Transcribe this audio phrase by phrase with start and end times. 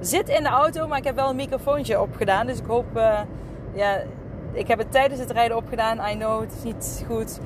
[0.00, 2.46] zit in de auto, maar ik heb wel een microfoontje opgedaan.
[2.46, 2.86] Dus ik hoop...
[2.96, 3.20] Uh,
[3.74, 4.02] ja,
[4.52, 5.98] ik heb het tijdens het rijden opgedaan.
[6.10, 7.40] I know, het is niet goed.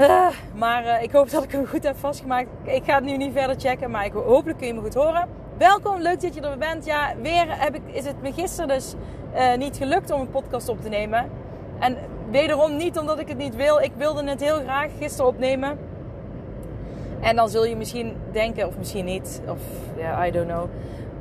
[0.00, 2.48] Uh, maar uh, ik hoop dat ik hem goed heb vastgemaakt.
[2.62, 5.28] Ik ga het nu niet verder checken, maar ik, hopelijk kun je me goed horen.
[5.56, 6.84] Welkom, leuk dat je er bent.
[6.84, 8.94] Ja, weer heb ik, is het me gisteren dus
[9.56, 11.30] niet gelukt om een podcast op te nemen.
[11.78, 11.96] En
[12.30, 13.78] wederom niet omdat ik het niet wil.
[13.78, 15.78] Ik wilde het heel graag gisteren opnemen.
[17.20, 19.58] En dan zul je misschien denken, of misschien niet, of
[19.96, 20.68] ja, I don't know.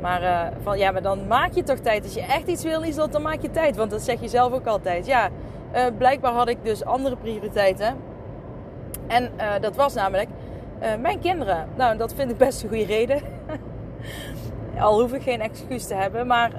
[0.02, 2.04] Maar uh, van ja, maar dan maak je toch tijd.
[2.04, 3.76] Als je echt iets wil, Liesel, dan maak je tijd.
[3.76, 5.06] Want dat zeg je zelf ook altijd.
[5.06, 5.30] Ja,
[5.76, 7.96] uh, blijkbaar had ik dus andere prioriteiten.
[9.08, 10.30] En uh, dat was namelijk
[11.00, 11.68] mijn kinderen.
[11.76, 13.22] Nou, dat vind ik best een goede reden.
[14.80, 16.28] Al hoef ik geen excuus te hebben.
[16.28, 16.52] Maar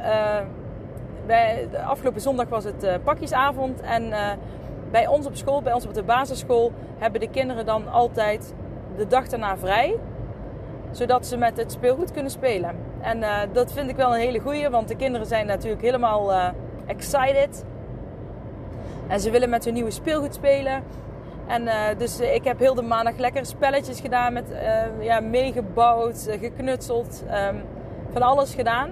[1.27, 3.81] bij, de afgelopen zondag was het pakjesavond.
[3.81, 4.13] En
[4.91, 8.55] bij ons op school, bij ons op de basisschool, hebben de kinderen dan altijd
[8.97, 9.95] de dag daarna vrij
[10.91, 12.77] zodat ze met het speelgoed kunnen spelen.
[13.01, 16.33] En uh, dat vind ik wel een hele goeie, want de kinderen zijn natuurlijk helemaal
[16.33, 16.49] uh,
[16.87, 17.65] excited.
[19.07, 20.83] En ze willen met hun nieuwe speelgoed spelen.
[21.47, 24.45] En uh, dus ik heb heel de maandag lekker spelletjes gedaan, met,
[25.01, 27.63] ja, meegebouwd, geknutseld, um,
[28.13, 28.91] van alles gedaan.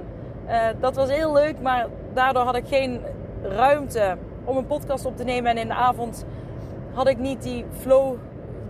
[0.81, 3.01] dat was heel leuk, maar daardoor had ik geen
[3.43, 5.51] ruimte om een podcast op te nemen.
[5.51, 6.25] En in de avond
[6.93, 8.17] had ik niet die flow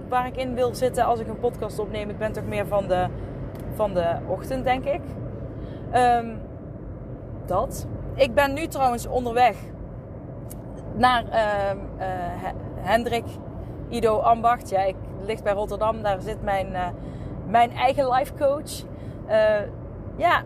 [0.09, 2.11] waar ik in wil zitten als ik een podcast opneem.
[2.11, 3.07] Ik ben toch meer van de,
[3.75, 5.01] van de ochtend, denk ik.
[5.95, 6.41] Um,
[7.47, 7.87] dat.
[8.15, 9.57] Ik ben nu trouwens onderweg
[10.95, 12.05] naar uh, uh,
[12.75, 13.25] Hendrik
[13.89, 14.69] Ido Ambacht.
[14.69, 16.03] Ja, ik ligt bij Rotterdam.
[16.03, 16.87] Daar zit mijn, uh,
[17.47, 18.85] mijn eigen life coach.
[19.29, 19.69] Uh,
[20.17, 20.43] ja,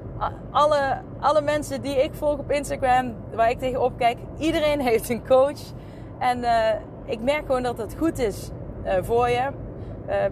[0.50, 5.26] alle, alle mensen die ik volg op Instagram, waar ik tegenop kijk, iedereen heeft een
[5.26, 5.60] coach.
[6.18, 6.44] En
[7.04, 8.50] ik merk gewoon dat het goed is
[9.00, 9.48] voor je.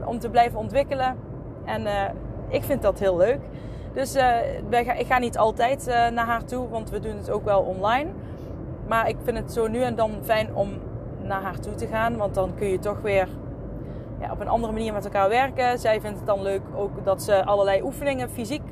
[0.05, 1.17] Om te blijven ontwikkelen.
[1.65, 1.87] En
[2.49, 3.41] ik vind dat heel leuk.
[3.93, 4.13] Dus
[4.69, 8.11] wij, ik ga niet altijd naar haar toe, want we doen het ook wel online.
[8.87, 10.69] Maar ik vind het zo nu en dan fijn om
[11.23, 12.17] naar haar toe te gaan.
[12.17, 13.29] Want dan kun je toch weer
[14.21, 15.79] ja, op een andere manier met elkaar werken.
[15.79, 18.63] Zij vindt het dan leuk ook dat ze allerlei oefeningen, fysiek,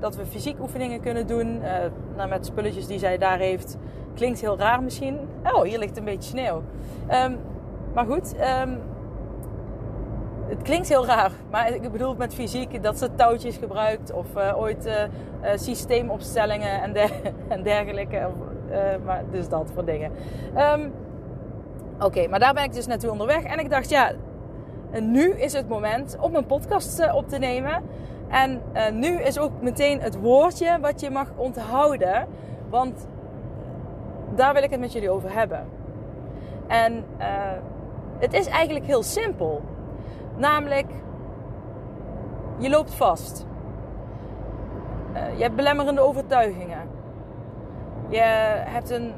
[0.00, 1.60] dat we fysiek oefeningen kunnen doen.
[2.16, 3.76] nou, met spulletjes die zij daar heeft.
[4.14, 5.18] Klinkt heel raar misschien.
[5.52, 6.62] Oh, hier ligt een beetje sneeuw.
[7.26, 7.38] Um,
[7.94, 8.78] maar goed, um,
[10.48, 11.30] het klinkt heel raar.
[11.50, 16.82] Maar ik bedoel met fysiek dat ze touwtjes gebruikt of uh, ooit uh, uh, systeemopstellingen
[16.82, 17.10] en, der
[17.48, 18.28] en dergelijke.
[19.04, 20.12] maar dus dat voor dingen.
[20.56, 20.92] Um,
[22.00, 23.42] Oké, maar daar ben ik dus naartoe onderweg.
[23.42, 24.12] En ik dacht, ja,
[25.00, 27.82] nu is het moment om een podcast op te nemen.
[28.28, 28.60] En
[28.92, 32.26] nu is ook meteen het woordje wat je mag onthouden.
[32.70, 33.06] Want
[34.34, 35.66] daar wil ik het met jullie over hebben.
[36.66, 37.04] En
[38.18, 39.62] het is eigenlijk heel simpel.
[40.36, 40.86] Namelijk,
[42.58, 43.46] je loopt vast.
[45.14, 46.88] Uh, je hebt belemmerende overtuigingen.
[48.08, 48.20] Je
[48.66, 49.12] hebt een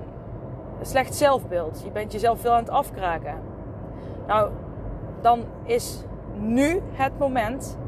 [0.81, 1.83] slecht zelfbeeld.
[1.85, 3.35] Je bent jezelf veel aan het afkraken.
[4.27, 4.51] Nou,
[5.21, 6.05] dan is
[6.39, 7.79] nu het moment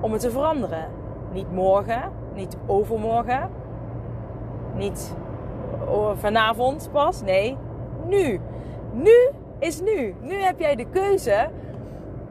[0.00, 0.88] om het te veranderen.
[1.32, 2.02] Niet morgen,
[2.34, 3.50] niet overmorgen,
[4.74, 5.14] niet
[6.14, 7.22] vanavond pas.
[7.22, 7.56] Nee,
[8.06, 8.40] nu.
[8.92, 10.14] Nu is nu.
[10.20, 11.48] Nu heb jij de keuze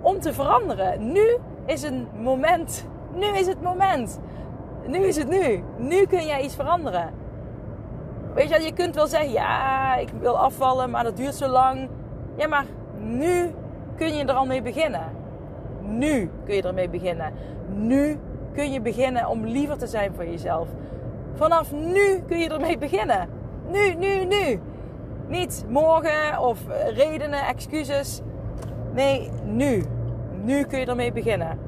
[0.03, 1.11] om te veranderen.
[1.11, 2.85] Nu is een moment.
[3.13, 4.19] Nu is het moment.
[4.87, 5.63] Nu is het nu.
[5.77, 7.09] Nu kun jij iets veranderen.
[8.33, 11.89] Weet je, je kunt wel zeggen, ja, ik wil afvallen, maar dat duurt zo lang.
[12.35, 12.65] Ja, maar
[12.99, 13.51] nu
[13.95, 15.11] kun je er al mee beginnen.
[15.81, 17.33] Nu kun je ermee beginnen.
[17.67, 18.19] Nu
[18.53, 20.67] kun je beginnen om liever te zijn voor jezelf.
[21.33, 23.29] Vanaf nu kun je ermee beginnen.
[23.71, 24.59] Nu, nu, nu.
[25.27, 26.59] Niet morgen of
[26.93, 28.21] redenen, excuses.
[28.93, 29.83] Nee, nu.
[30.43, 31.59] Nu kun je ermee beginnen.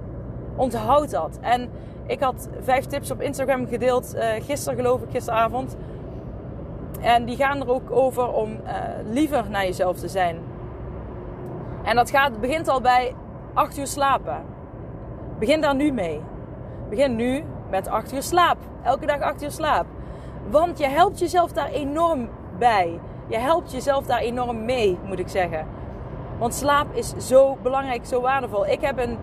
[0.55, 1.37] Onthoud dat.
[1.41, 1.69] En
[2.07, 5.75] ik had vijf tips op Instagram gedeeld, uh, gisteren geloof ik, gisteravond.
[7.01, 8.71] En die gaan er ook over om uh,
[9.11, 10.37] liever naar jezelf te zijn.
[11.83, 13.15] En dat gaat, begint al bij
[13.53, 14.43] 8 uur slapen.
[15.39, 16.21] Begin daar nu mee.
[16.89, 18.57] Begin nu met 8 uur slaap.
[18.83, 19.85] Elke dag 8 uur slaap.
[20.49, 22.99] Want je helpt jezelf daar enorm bij.
[23.27, 25.67] Je helpt jezelf daar enorm mee, moet ik zeggen.
[26.37, 28.67] Want slaap is zo belangrijk, zo waardevol.
[28.67, 29.17] Ik heb een.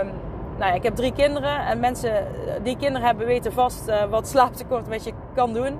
[0.00, 0.10] Um,
[0.58, 2.26] nou ja, ik heb drie kinderen en mensen
[2.62, 5.78] die kinderen hebben weten vast uh, wat slaaptekort met je kan doen.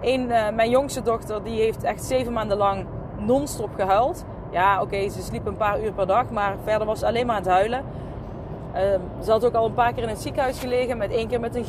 [0.00, 2.86] Eén, uh, mijn jongste dochter, die heeft echt zeven maanden lang
[3.18, 4.24] non-stop gehuild.
[4.50, 7.36] Ja, oké, ze sliep een paar uur per dag, maar verder was ze alleen maar
[7.36, 7.84] aan het huilen.
[8.74, 8.80] Uh,
[9.24, 11.54] ze had ook al een paar keer in het ziekenhuis gelegen, met één keer met
[11.54, 11.64] een,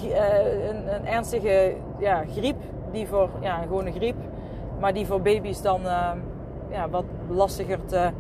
[0.70, 2.58] een, een, ernstige ja, griep.
[2.92, 4.16] Die voor, ja, een gewone griep.
[4.80, 5.82] Maar die voor baby's dan
[6.70, 8.12] ja, wat lastiger te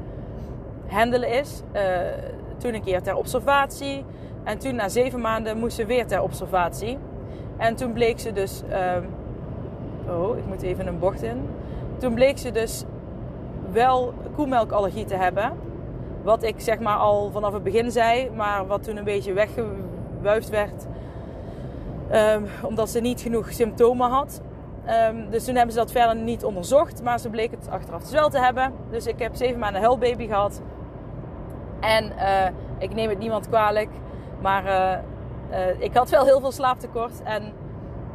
[0.87, 1.61] handelen is.
[2.57, 4.05] toen een keer ter observatie.
[4.43, 6.97] En toen na zeven maanden moest ze weer ter observatie.
[7.57, 8.63] En toen bleek ze dus.
[8.69, 11.49] Uh, oh, ik moet even een bocht in.
[11.97, 12.83] Toen bleek ze dus
[13.71, 15.53] wel koemelkallergie te hebben.
[16.23, 20.49] Wat ik zeg maar al vanaf het begin zei, maar wat toen een beetje weggewuifd
[20.49, 20.85] werd.
[22.13, 24.41] Um, omdat ze niet genoeg symptomen had.
[24.89, 27.03] Um, dus toen hebben ze dat verder niet onderzocht.
[27.03, 28.73] Maar ze bleek het achteraf dus wel te hebben.
[28.89, 30.61] Dus ik heb zeven maanden huilbaby gehad.
[31.79, 32.45] En uh,
[32.77, 33.89] ik neem het niemand kwalijk.
[34.41, 34.97] Maar uh,
[35.51, 37.23] uh, ik had wel heel veel slaaptekort.
[37.23, 37.53] En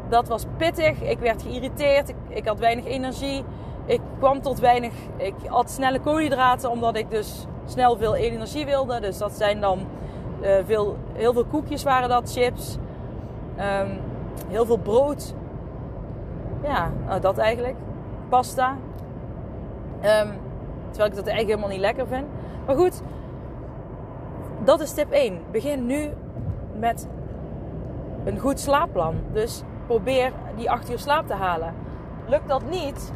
[0.08, 1.02] dat was pittig.
[1.02, 2.12] Ik werd geïrriteerd.
[2.28, 3.44] Ik, had weinig energie.
[3.84, 4.92] Ik kwam tot weinig.
[5.16, 9.00] Ik had snelle koolhydraten, omdat ik dus snel veel energie wilde.
[9.00, 9.78] Dus dat zijn dan
[10.66, 12.76] veel, heel veel koekjes waren dat, chips.
[13.58, 14.00] Um,
[14.48, 15.34] heel veel brood.
[16.62, 17.76] Ja, nou, dat eigenlijk.
[18.28, 18.70] Pasta.
[18.70, 20.30] Um,
[20.88, 22.26] terwijl ik dat eigenlijk helemaal niet lekker vind.
[22.66, 23.02] Maar goed,
[24.64, 25.40] dat is tip 1.
[25.50, 26.10] Begin nu
[26.78, 27.08] met
[28.24, 29.14] een goed slaapplan.
[29.32, 31.74] Dus probeer die 8 uur slaap te halen.
[32.26, 33.12] Lukt dat niet,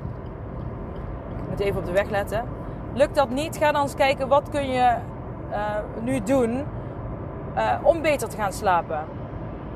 [1.37, 2.45] ik moet even op de weg letten.
[2.93, 4.95] Lukt dat niet, ga dan eens kijken wat kun je
[5.51, 6.65] uh, nu doen
[7.57, 9.05] uh, om beter te gaan slapen.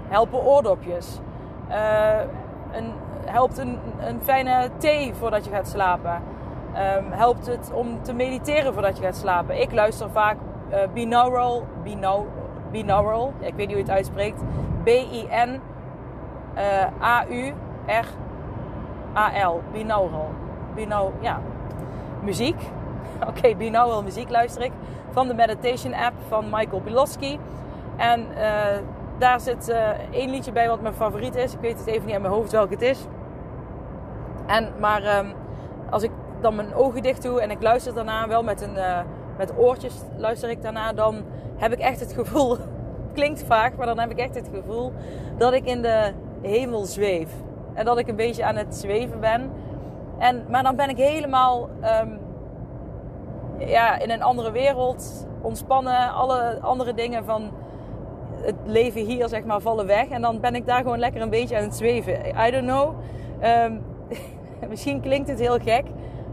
[0.08, 1.20] Helpen oordopjes.
[1.68, 2.20] Uh,
[3.24, 6.22] helpt een, een fijne thee voordat je gaat slapen.
[6.76, 9.60] Um, helpt het om te mediteren voordat je gaat slapen.
[9.60, 10.36] Ik luister vaak
[10.70, 12.26] uh, binaural, binaural,
[12.70, 14.42] binaural, ik weet niet hoe je het uitspreekt.
[14.84, 15.62] B-I-N-A-U-R-A-L.
[19.72, 20.30] Binaural.
[20.74, 21.40] Binaural, ja.
[22.22, 22.60] Muziek.
[23.28, 24.72] Oké, binaural muziek luister ik.
[25.10, 27.38] Van de meditation app van Michael Bilowski.
[27.96, 28.46] En uh,
[29.18, 31.52] daar zit uh, één liedje bij wat mijn favoriet is.
[31.54, 33.06] Ik weet het even niet aan mijn hoofd welk het is.
[34.46, 35.32] En, maar um,
[35.90, 36.10] als ik
[36.40, 38.98] dan mijn ogen dicht doe en ik luister daarna wel met, een, uh,
[39.38, 41.24] met oortjes luister ik daarna, dan
[41.56, 42.56] heb ik echt het gevoel
[43.14, 44.92] klinkt vaak, maar dan heb ik echt het gevoel
[45.36, 47.30] dat ik in de hemel zweef.
[47.74, 49.52] En dat ik een beetje aan het zweven ben.
[50.18, 51.68] En, maar dan ben ik helemaal
[52.02, 52.18] um,
[53.58, 56.12] ja, in een andere wereld, ontspannen.
[56.12, 57.50] Alle andere dingen van
[58.46, 60.08] het leven hier, zeg maar, vallen weg.
[60.08, 62.14] En dan ben ik daar gewoon lekker een beetje aan het zweven.
[62.46, 62.94] I don't know.
[63.44, 63.82] Um,
[64.70, 65.84] misschien klinkt het heel gek.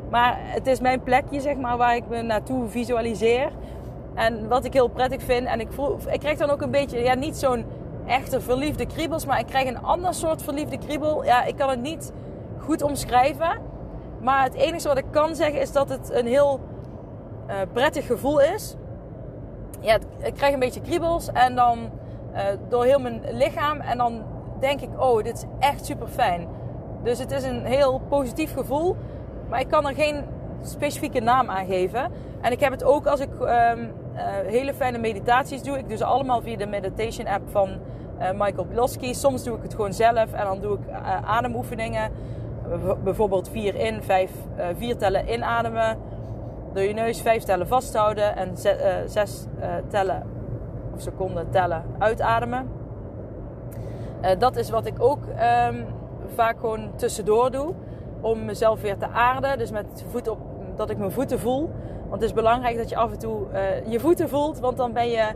[0.09, 3.51] Maar het is mijn plekje, zeg maar, waar ik me naartoe visualiseer.
[4.13, 6.99] En wat ik heel prettig vind, en ik, voel, ik krijg dan ook een beetje,
[6.99, 7.65] ja, niet zo'n
[8.05, 11.25] echte verliefde kriebels, maar ik krijg een ander soort verliefde kriebel.
[11.25, 12.11] Ja, ik kan het niet
[12.57, 13.61] goed omschrijven.
[14.21, 16.59] Maar het enige wat ik kan zeggen is dat het een heel
[17.47, 18.75] uh, prettig gevoel is.
[19.79, 21.91] Ja, ik krijg een beetje kriebels en dan
[22.33, 22.39] uh,
[22.69, 23.79] door heel mijn lichaam.
[23.79, 24.23] En dan
[24.59, 26.47] denk ik, oh, dit is echt super fijn.
[27.03, 28.95] Dus het is een heel positief gevoel.
[29.49, 30.23] Maar ik kan er geen
[30.61, 32.11] specifieke naam aan geven.
[32.41, 35.77] En ik heb het ook als ik um, uh, hele fijne meditaties doe.
[35.77, 39.13] Ik doe ze allemaal via de meditation app van uh, Michael Bilowski.
[39.13, 42.11] Soms doe ik het gewoon zelf en dan doe ik uh, ademoefeningen.
[43.03, 44.31] Bijvoorbeeld vier in, vijf,
[44.77, 45.97] vier tellen inademen.
[46.73, 48.57] Door je neus vijf tellen vasthouden en
[49.05, 49.45] zes
[49.87, 50.23] tellen
[50.93, 52.69] of seconden tellen uitademen.
[54.37, 55.25] dat is wat ik ook
[55.69, 55.85] um,
[56.35, 57.73] vaak gewoon tussendoor doe.
[58.21, 59.57] Om mezelf weer te aarden.
[59.57, 60.37] Dus met voet op,
[60.75, 61.69] dat ik mijn voeten voel.
[62.09, 64.93] Want het is belangrijk dat je af en toe uh, je voeten voelt, want dan
[64.93, 65.27] ben je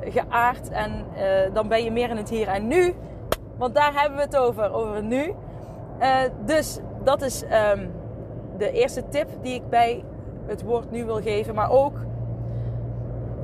[0.00, 2.94] geaard en uh, dan ben je meer in het hier en nu.
[3.56, 5.34] Want daar hebben we het over, over het nu.
[6.44, 7.90] Dus dat is um,
[8.58, 10.04] de eerste tip die ik bij
[10.46, 11.54] het woord nu wil geven.
[11.54, 11.96] Maar ook,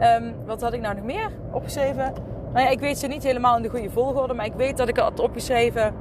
[0.00, 2.12] um, wat had ik nou nog meer opgeschreven?
[2.52, 4.88] Nou ja, ik weet ze niet helemaal in de goede volgorde, maar ik weet dat
[4.88, 5.95] ik had opgeschreven.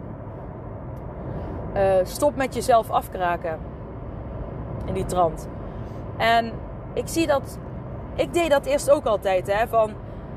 [2.04, 3.60] stop met jezelf afkraken.
[4.86, 5.48] In die trant.
[6.18, 6.52] En
[6.94, 7.60] ik zie dat.
[8.16, 9.68] Ik deed dat eerst ook altijd, hè?
[9.68, 9.92] Van,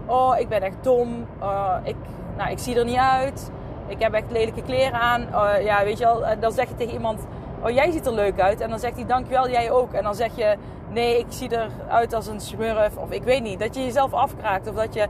[0.07, 1.27] oh, ik ben echt dom.
[1.41, 1.97] Uh, ik,
[2.37, 3.51] nou, ik zie er niet uit.
[3.87, 5.21] Ik heb echt lelijke kleren aan.
[5.33, 6.25] Uh, ja, weet je wel.
[6.41, 7.27] Dan zeg je tegen iemand,
[7.63, 8.61] oh, jij ziet er leuk uit.
[8.61, 9.93] En dan zegt hij, dankjewel, jij ook.
[9.93, 10.57] En dan zeg je,
[10.89, 12.97] nee, ik zie eruit als een smurf.
[12.97, 13.59] Of ik weet niet.
[13.61, 14.69] Dat je jezelf afkraakt.
[14.69, 15.09] Of dat je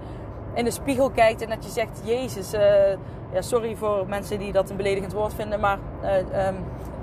[0.55, 2.61] in de spiegel kijkt en dat je zegt: Jezus, uh,
[3.33, 6.57] ja, sorry voor mensen die dat een beledigend woord vinden, maar uh, um,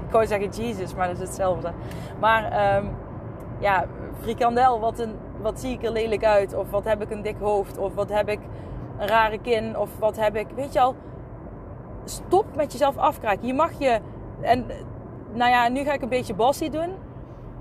[0.06, 1.72] ik wou zeggen Jezus, maar dat is hetzelfde.
[2.20, 2.96] Maar um,
[3.60, 3.86] ja,
[4.22, 6.56] frikandel, wat, een, wat zie ik er lelijk uit?
[6.56, 7.78] Of wat heb ik een dik hoofd?
[7.78, 8.40] Of wat heb ik
[8.98, 9.78] een rare kin?
[9.78, 10.96] Of wat heb ik, weet je al,
[12.04, 13.48] stop met jezelf afkraken.
[13.48, 14.00] Je mag je,
[14.42, 14.66] en
[15.34, 16.90] nou ja, nu ga ik een beetje bossy doen,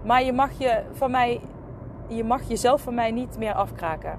[0.05, 1.41] maar je mag je van mij,
[2.09, 4.19] je mag jezelf van mij niet meer afkraken.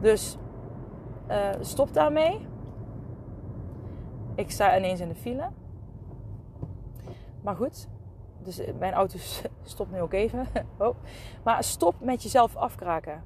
[0.00, 0.36] Dus
[1.30, 2.46] uh, stop daarmee.
[4.34, 5.48] Ik sta ineens in de file.
[7.42, 7.88] Maar goed,
[8.42, 9.18] dus eh, mijn auto
[9.62, 10.46] stopt nu ook even.
[10.78, 10.96] Oh.
[11.42, 13.24] Maar stop met jezelf afkraken.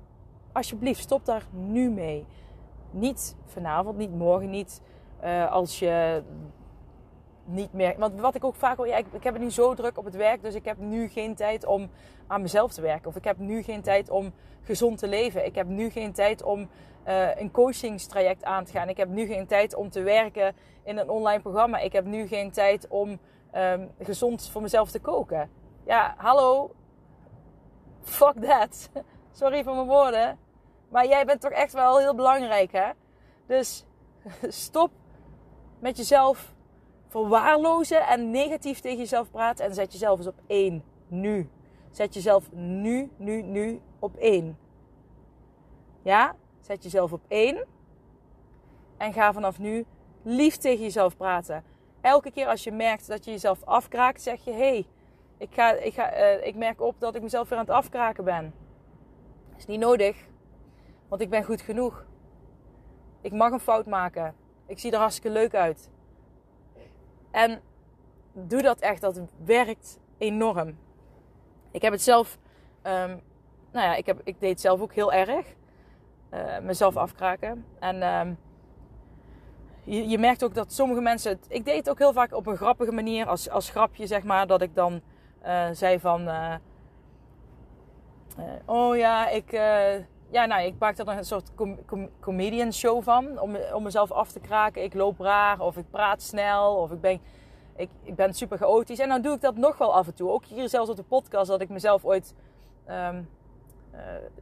[0.53, 2.27] Alsjeblieft, stop daar nu mee.
[2.91, 4.83] Niet vanavond, niet morgen, niet
[5.25, 6.23] uh, als je
[7.51, 7.95] niet meer.
[7.99, 10.05] Want wat ik ook vaak hoor, ja, ik, ik, heb het nu zo druk op
[10.05, 11.91] het werk, dus ik heb nu geen tijd om
[12.27, 13.09] aan mezelf te werken.
[13.09, 15.45] Of ik heb nu geen tijd om gezond te leven.
[15.45, 16.69] Ik heb nu geen tijd om
[17.07, 18.89] uh, een coachingstraject aan te gaan.
[18.89, 20.55] Ik heb nu geen tijd om te werken
[20.85, 21.79] in een online programma.
[21.79, 23.19] Ik heb nu geen tijd om
[23.55, 25.51] um, gezond voor mezelf te koken.
[25.87, 26.75] Ja, hallo.
[28.03, 28.91] Fuck that.
[29.41, 30.39] Sorry voor mijn woorden.
[30.89, 32.91] Maar jij bent toch echt wel heel belangrijk, hè?
[33.47, 33.85] Dus
[34.65, 34.91] stop
[35.79, 36.55] met jezelf
[37.11, 39.65] verwaarlozen en negatief tegen jezelf praten.
[39.65, 40.85] En zet jezelf eens op één.
[41.09, 41.49] Nu.
[41.91, 44.59] Zet jezelf nu, nu, nu op één.
[46.03, 46.37] Ja?
[46.61, 47.67] Zet jezelf op één.
[48.97, 49.87] En ga vanaf nu
[50.23, 51.65] lief tegen jezelf praten.
[52.01, 54.87] Elke keer als je merkt dat je jezelf afkraakt, zeg je: hey,
[55.37, 58.25] ik, ga, ik, ga, uh, ik merk op dat ik mezelf weer aan het afkraken
[58.25, 58.55] ben.
[59.57, 60.17] Is niet nodig,
[61.09, 62.05] want ik ben goed genoeg.
[63.21, 64.35] Ik mag een fout maken.
[64.67, 65.91] Ik zie er hartstikke leuk uit.
[67.31, 67.61] En
[68.33, 70.79] doe dat echt, dat werkt enorm.
[71.71, 72.39] Ik heb het zelf,
[72.83, 73.23] um,
[73.73, 75.47] nou ja, ik, heb, ik deed het zelf ook heel erg.
[76.35, 77.65] Uh, mezelf afkraken.
[77.79, 78.39] En um,
[79.85, 81.47] je, je, merkt ook dat sommige mensen het.
[81.49, 84.47] Ik deed het ook heel vaak op een grappige manier, als, als grapje zeg maar.
[84.47, 85.01] Dat ik dan
[85.47, 86.29] uh, zei van.
[86.29, 86.55] Uh,
[88.65, 89.61] oh ja, ik.
[90.31, 93.39] Ja, nou, ik maak er een soort com com comedian show van.
[93.39, 94.83] Om, om mezelf af te kraken.
[94.83, 97.21] Ik loop raar, of ik praat snel, of ik ben.
[97.77, 98.99] Ik, ik ben super chaotisch.
[98.99, 100.31] En dan doe ik dat nog wel af en toe.
[100.31, 102.35] Ook hier zelfs op de podcast, dat ik mezelf ooit.
[102.89, 103.29] Um,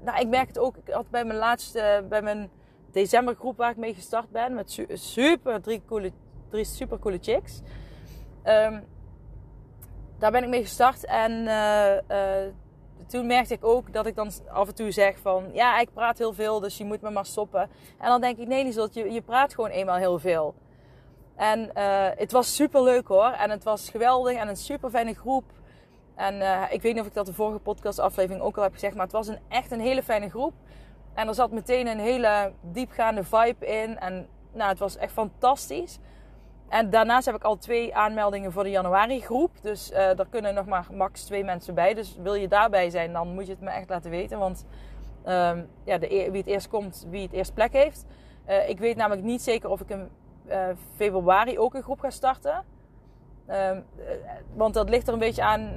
[0.00, 0.76] nou, ik merk het ook.
[0.76, 2.04] Ik had bij mijn laatste.
[2.08, 2.50] Bij mijn
[2.90, 4.54] decembergroep waar ik mee gestart ben.
[4.54, 6.12] Met super, drie, coole,
[6.48, 7.60] drie super coole chicks.
[8.44, 8.84] Um,
[10.18, 11.04] daar ben ik mee gestart.
[11.04, 12.52] En uh, uh,
[13.08, 15.44] toen merkte ik ook dat ik dan af en toe zeg van...
[15.52, 17.70] Ja, ik praat heel veel, dus je moet me maar stoppen.
[17.98, 20.54] En dan denk ik, nee Liesel, je, je praat gewoon eenmaal heel veel.
[21.36, 23.30] En uh, het was super leuk hoor.
[23.30, 25.44] En het was geweldig en een super fijne groep.
[26.14, 26.34] En
[26.70, 28.94] ik weet niet of ik dat de vorige podcastaflevering ook al heb gezegd.
[28.94, 30.52] Maar het was een, echt een hele fijne groep.
[31.14, 33.98] En er zat meteen een hele diepgaande vibe in.
[33.98, 35.98] En nou, het was echt fantastisch.
[36.68, 39.50] En daarnaast heb ik al twee aanmeldingen voor de januari groep.
[39.62, 41.94] Dus uh, daar kunnen nog maar max twee mensen bij.
[41.94, 44.38] Dus wil je daarbij zijn, dan moet je het me echt laten weten.
[44.38, 44.64] Want
[45.26, 48.06] um, ja, de, wie het eerst komt, wie het eerst plek heeft.
[48.48, 50.08] Uh, ik weet namelijk niet zeker of ik in
[50.48, 52.64] uh, februari ook een groep ga starten.
[53.50, 53.84] Um,
[54.54, 55.74] want dat ligt er een beetje aan.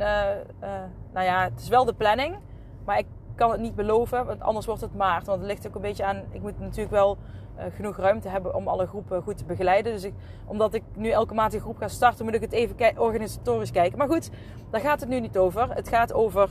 [1.13, 2.37] nou ja, het is wel de planning.
[2.85, 3.05] Maar ik
[3.35, 5.25] kan het niet beloven, want anders wordt het maart.
[5.25, 6.23] Want het ligt ook een beetje aan.
[6.31, 7.17] Ik moet natuurlijk wel
[7.57, 9.93] uh, genoeg ruimte hebben om alle groepen goed te begeleiden.
[9.93, 10.11] Dus
[10.45, 13.97] omdat ik nu elke maand een groep ga starten, moet ik het even organisatorisch kijken.
[13.97, 14.29] Maar goed,
[14.69, 15.75] daar gaat het nu niet over.
[15.75, 16.49] Het gaat over.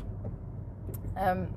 [1.29, 1.49] Um,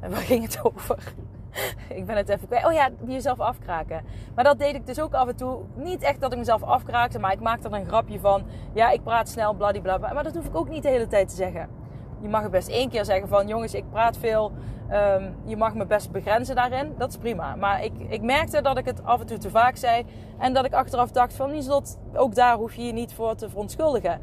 [0.10, 1.14] waar ging het over?
[1.98, 2.66] ik ben het even kwijt.
[2.66, 4.04] Oh ja, jezelf afkraken.
[4.34, 5.60] Maar dat deed ik dus ook af en toe.
[5.74, 8.42] Niet echt dat ik mezelf afkraakte, maar ik maakte er een grapje van.
[8.72, 9.98] Ja, ik praat snel, bladibla.
[9.98, 11.86] Maar dat hoef ik ook niet de hele tijd te zeggen
[12.20, 14.52] je mag het best één keer zeggen van jongens, ik praat veel.
[14.92, 16.94] Um, je mag me best begrenzen daarin.
[16.98, 17.56] Dat is prima.
[17.56, 20.04] Maar ik, ik merkte dat ik het af en toe te vaak zei.
[20.38, 23.48] En dat ik achteraf dacht van Lieslot, ook daar hoef je je niet voor te
[23.48, 24.20] verontschuldigen.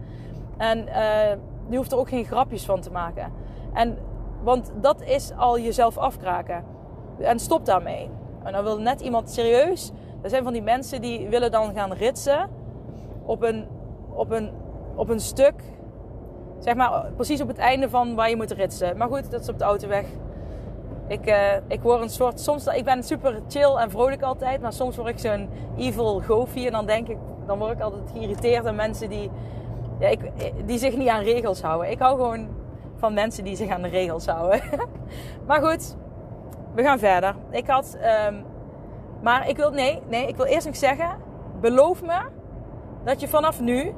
[0.57, 1.29] En uh,
[1.69, 3.31] je hoeft er ook geen grapjes van te maken.
[3.73, 3.97] En,
[4.43, 6.63] want dat is al jezelf afkraken.
[7.19, 8.09] En stop daarmee.
[8.43, 9.91] En dan wil net iemand serieus.
[10.21, 12.49] Er zijn van die mensen die willen dan gaan ritsen
[13.25, 13.67] op een,
[14.13, 14.51] op een,
[14.95, 15.63] op een stuk
[16.65, 18.98] Zeg maar precies op het einde van waar je moet ritsen.
[18.98, 20.05] Maar goed, dat is op de autoweg.
[21.07, 22.39] Ik, uh, ik word een soort.
[22.39, 24.62] Soms, ik ben super chill en vrolijk altijd.
[24.62, 26.65] Maar soms word ik zo'n evil goofy.
[26.65, 27.17] En dan denk ik.
[27.45, 29.31] Dan word ik altijd geïrriteerd aan mensen die.
[30.00, 30.19] Ja, ik,
[30.65, 31.91] die zich niet aan regels houden.
[31.91, 32.48] Ik hou gewoon
[32.95, 34.62] van mensen die zich aan de regels houden.
[35.48, 35.95] maar goed,
[36.75, 37.36] we gaan verder.
[37.50, 37.98] Ik had.
[38.27, 38.43] Um,
[39.22, 39.72] maar ik wil.
[39.72, 41.17] Nee, nee, ik wil eerst nog zeggen.
[41.62, 42.22] Beloof me
[43.03, 43.93] dat je vanaf nu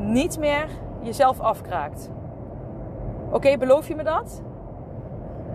[0.00, 0.66] niet meer
[1.00, 2.10] jezelf afkraakt.
[3.30, 4.42] Oké, beloof je me dat?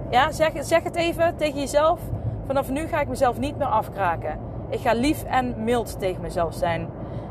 [0.09, 1.99] Ja, zeg, zeg het even tegen jezelf.
[2.45, 4.39] Vanaf nu ga ik mezelf niet meer afkraken.
[4.69, 6.89] Ik ga lief en mild tegen mezelf zijn.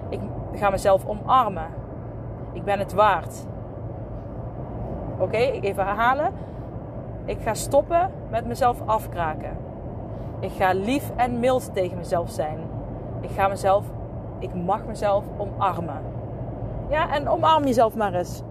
[0.09, 0.21] Ik
[0.52, 1.68] ga mezelf omarmen.
[2.52, 3.47] Ik ben het waard.
[5.18, 6.33] Oké, even herhalen.
[7.25, 9.56] Ik ga stoppen met mezelf afkraken.
[10.40, 12.59] Ik ga lief en mild tegen mezelf zijn.
[13.21, 13.85] Ik ga mezelf,
[14.38, 16.13] ik mag mezelf omarmen.
[16.88, 18.43] Ja, en omarm jezelf maar eens.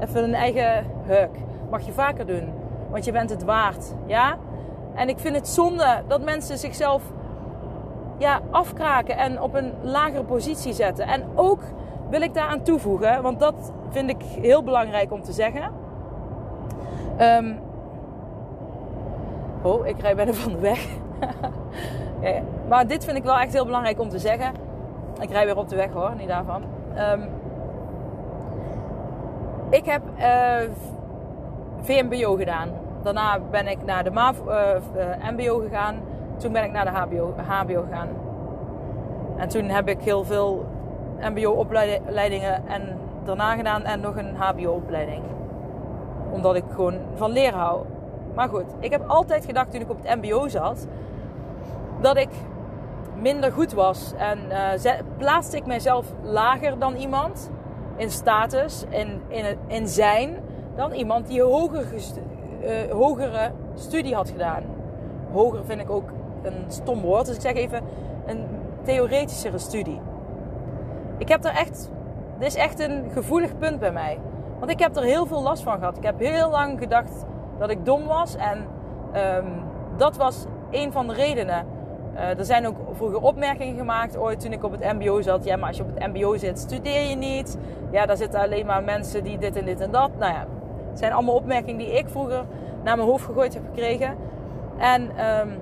[0.00, 1.30] Even een eigen huk.
[1.70, 2.52] Mag je vaker doen.
[2.90, 3.94] Want je bent het waard.
[4.06, 4.36] Ja?
[4.94, 7.02] En ik vind het zonde dat mensen zichzelf
[8.18, 11.06] ja, afkraken en op een lagere positie zetten.
[11.06, 11.60] En ook
[12.10, 15.72] wil ik daaraan toevoegen, want dat vind ik heel belangrijk om te zeggen.
[19.62, 20.86] Oh, ik rij bijna van de weg.
[22.68, 24.52] maar dit vind ik wel echt heel belangrijk om te zeggen.
[25.20, 26.62] Ik rij weer op de weg hoor, niet daarvan.
[26.98, 27.28] Um,
[29.70, 30.56] ik heb eh,
[31.80, 32.68] VMBO gedaan.
[33.02, 35.96] Daarna ben ik naar de uh, eh, MBO gegaan.
[36.36, 38.08] Toen ben ik naar de HBO, HBO gegaan.
[39.36, 40.66] En toen heb ik heel veel
[41.20, 45.22] MBO-opleidingen en daarna gedaan en nog een HBO-opleiding.
[46.30, 47.84] Omdat ik gewoon van leren hou.
[48.34, 50.86] Maar goed, ik heb altijd gedacht toen ik op het MBO zat
[52.00, 52.28] dat ik
[53.20, 54.12] minder goed was.
[54.16, 54.38] En
[54.84, 57.50] uh, plaatste ik mezelf lager dan iemand
[57.98, 59.20] in status, in,
[59.66, 60.36] in, zijn,
[60.74, 64.62] dan iemand die een uh, hogere studie had gedaan.
[65.32, 66.10] Hoger vind ik ook
[66.42, 67.82] een stom woord, dus ik zeg even
[68.26, 68.46] een
[68.82, 70.00] theoretischere studie.
[71.18, 71.90] Ik heb er echt,
[72.38, 74.18] dit is echt een gevoelig punt bij mij.
[74.58, 75.96] Want ik heb er heel veel last van gehad.
[75.96, 77.24] Ik heb heel lang gedacht
[77.58, 78.36] dat ik dom was.
[78.36, 78.66] En
[79.36, 79.62] um,
[79.96, 81.66] dat was een van de redenen.
[82.18, 85.44] Uh, er zijn ook vroeger opmerkingen gemaakt ooit toen ik op het MBO zat.
[85.44, 87.58] Ja, maar als je op het MBO zit, studeer je niet.
[87.90, 90.10] Ja, daar zitten alleen maar mensen die dit en dit en dat.
[90.18, 90.46] Nou ja,
[90.90, 92.44] het zijn allemaal opmerkingen die ik vroeger
[92.84, 94.16] naar mijn hoofd gegooid heb gekregen.
[94.78, 95.58] En um,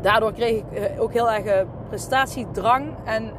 [0.00, 2.86] daardoor kreeg ik eh, ook heel erg eh, prestatiedrang.
[3.04, 3.32] En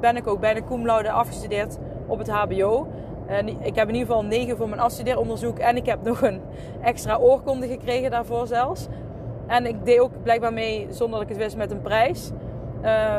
[0.00, 2.86] ben ik ook bijna cum laude afgestudeerd op het HBO.
[3.26, 5.58] En ik heb in ieder geval 9 voor mijn afstudeeronderzoek.
[5.58, 6.40] En ik heb nog een
[6.82, 8.88] extra oorkonde gekregen daarvoor zelfs.
[9.50, 12.30] En ik deed ook blijkbaar mee, zonder dat ik het wist, met een prijs.
[12.82, 13.16] Uh,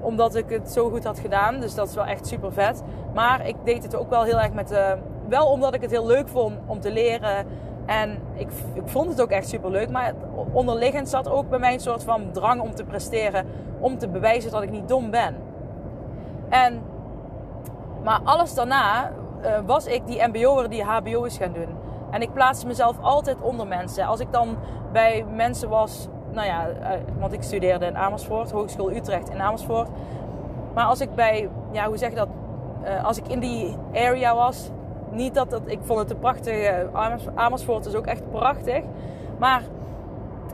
[0.00, 1.60] omdat ik het zo goed had gedaan.
[1.60, 2.82] Dus dat is wel echt super vet.
[3.14, 4.72] Maar ik deed het ook wel heel erg met...
[4.72, 4.92] Uh,
[5.28, 7.46] wel omdat ik het heel leuk vond om te leren.
[7.86, 9.90] En ik, ik vond het ook echt super leuk.
[9.90, 10.14] Maar
[10.52, 13.46] onderliggend zat ook bij mij een soort van drang om te presteren.
[13.78, 15.36] Om te bewijzen dat ik niet dom ben.
[16.48, 16.80] En,
[18.04, 19.12] maar alles daarna
[19.42, 21.87] uh, was ik die MBO'er die HBO is gaan doen.
[22.10, 24.06] En ik plaatste mezelf altijd onder mensen.
[24.06, 24.56] Als ik dan
[24.92, 29.88] bij mensen was, nou ja, uh, want ik studeerde in Amersfoort, Hogeschool Utrecht in Amersfoort.
[30.74, 32.28] Maar als ik bij, ja, hoe zeg je dat?
[32.84, 34.70] Uh, als ik in die area was,
[35.10, 36.88] niet dat, dat ik vond het een prachtige,
[37.34, 38.84] Amersfoort is ook echt prachtig.
[39.38, 39.62] Maar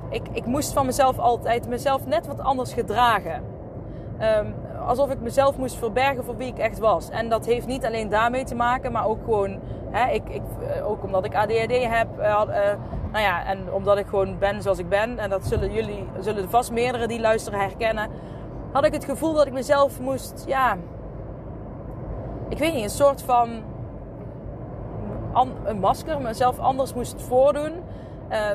[0.08, 3.42] ik, ik moest van mezelf altijd mezelf net wat anders gedragen.
[4.20, 4.54] Um,
[4.86, 7.10] alsof ik mezelf moest verbergen voor wie ik echt was.
[7.10, 10.88] En dat heeft niet alleen daarmee te maken, maar ook gewoon, hè, ik, ik, eh,
[10.88, 12.08] ook omdat ik ADHD heb.
[12.18, 12.44] Uh, uh,
[13.12, 15.18] nou ja, en omdat ik gewoon ben zoals ik ben.
[15.18, 18.10] En dat zullen jullie, zullen vast meerdere die luisteren herkennen.
[18.72, 20.76] Had ik het gevoel dat ik mezelf moest, ja,
[22.48, 23.62] ik weet niet, een soort van
[25.64, 27.72] een masker, mezelf anders moest voordoen.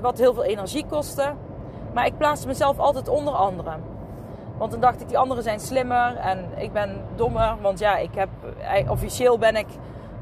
[0.01, 1.33] wat heel veel energie kostte.
[1.93, 3.98] Maar ik plaatste mezelf altijd onder anderen.
[4.59, 7.55] Want dan dacht ik, die anderen zijn slimmer en ik ben dommer.
[7.61, 9.67] Want ja, ik heb, eh, officieel ben ik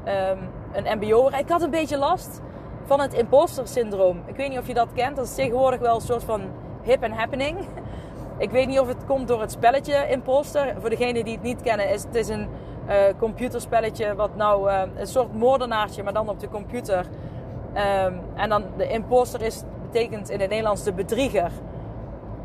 [0.06, 0.38] um,
[0.72, 1.38] een mbo'er.
[1.38, 2.40] Ik had een beetje last
[2.84, 4.22] van het imposter syndroom.
[4.26, 5.16] Ik weet niet of je dat kent.
[5.16, 6.40] Dat is tegenwoordig wel een soort van
[6.82, 7.58] hip and happening.
[8.38, 10.74] Ik weet niet of het komt door het spelletje imposter.
[10.80, 12.48] Voor degenen die het niet kennen, is het is een
[12.88, 17.06] uh, computerspelletje wat nou uh, een soort moordenaartje, maar dan op de computer.
[18.06, 21.50] Um, en dan de imposter is, betekent in het Nederlands de bedrieger.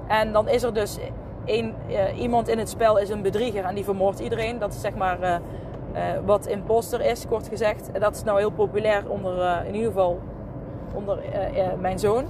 [0.08, 0.98] En dan is er dus
[1.46, 4.60] een, uh, iemand in het spel is een bedrieger en die vermoordt iedereen.
[4.60, 5.36] Dat is zeg maar uh,
[5.94, 7.92] uh, wat imposter is, kort gezegd.
[7.92, 10.20] En dat is nou heel populair onder, in ieder geval
[10.94, 11.20] onder
[11.80, 12.26] mijn zoon.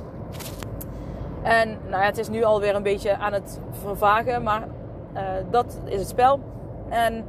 [1.41, 4.67] En nou ja, het is nu alweer een beetje aan het vervagen, maar
[5.49, 6.39] dat is het spel.
[6.89, 7.25] En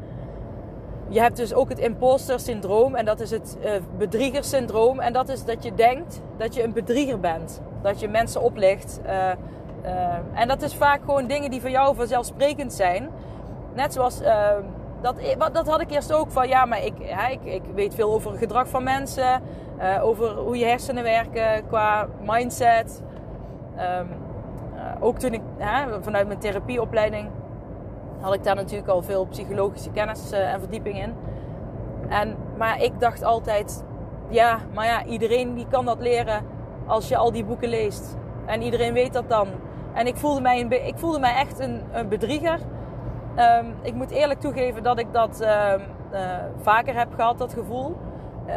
[1.09, 3.59] je hebt dus ook het imposter syndroom en dat is het
[3.99, 5.01] bedrieger syndroom.
[5.01, 7.61] En dat is dat je denkt dat je een bedrieger bent.
[7.83, 9.01] Dat je mensen oplicht.
[9.85, 13.09] Uh, en dat is vaak gewoon dingen die voor jou vanzelfsprekend zijn.
[13.75, 14.49] Net zoals, uh,
[15.01, 15.17] dat,
[15.53, 16.99] dat had ik eerst ook van, ja, maar ik,
[17.31, 19.43] ik, ik weet veel over het gedrag van mensen.
[19.79, 23.03] Uh, over hoe je hersenen werken qua mindset.
[24.01, 24.09] Um,
[25.01, 25.41] ook toen ik,
[26.01, 27.29] vanuit mijn therapieopleiding,
[28.21, 31.15] had ik daar natuurlijk al veel psychologische kennis en verdieping in.
[32.09, 33.85] En, maar ik dacht altijd,
[34.29, 36.45] ja, maar ja, iedereen die kan dat leren
[36.87, 38.17] als je al die boeken leest.
[38.47, 39.49] En iedereen weet dat dan.
[39.95, 42.59] En ik voelde mij, een, ik voelde mij echt een, bedrieger.
[43.35, 45.81] Ehm, ik moet eerlijk toegeven dat ik dat ehm,
[46.11, 46.21] eh,
[46.61, 47.97] vaker heb gehad, dat gevoel.
[48.47, 48.55] Uh,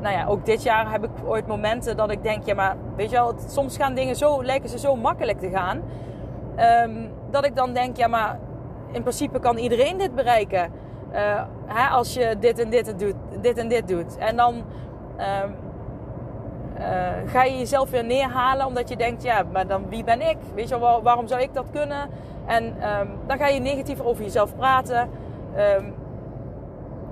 [0.00, 3.10] nou ja, ook dit jaar heb ik ooit momenten dat ik denk, ja, maar weet
[3.10, 5.82] je wel, soms gaan dingen zo, lijken ze zo makkelijk te gaan.
[6.84, 8.38] Um, dat ik dan denk, ja, maar
[8.92, 10.72] in principe kan iedereen dit bereiken.
[11.12, 14.16] Uh, hè, als je dit en dit, doet, dit en dit doet.
[14.18, 14.64] En dan
[16.78, 20.36] uh, ga je jezelf weer neerhalen omdat je denkt, ja, maar dan wie ben ik?
[20.54, 22.08] Weet je wel, waarom zou ik dat kunnen?
[22.46, 25.00] En um, dan ga je negatief over jezelf praten.
[25.00, 25.94] Um,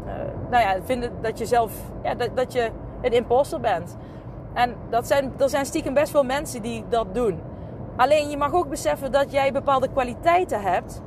[0.07, 0.13] uh,
[0.51, 1.73] nou ja, vinden dat je zelf,
[2.03, 2.71] ja, dat, dat je
[3.03, 3.97] een imposter bent.
[4.53, 7.41] En dat zijn, er zijn stiekem best veel mensen die dat doen.
[7.97, 11.03] Alleen je mag ook beseffen dat jij bepaalde kwaliteiten hebt.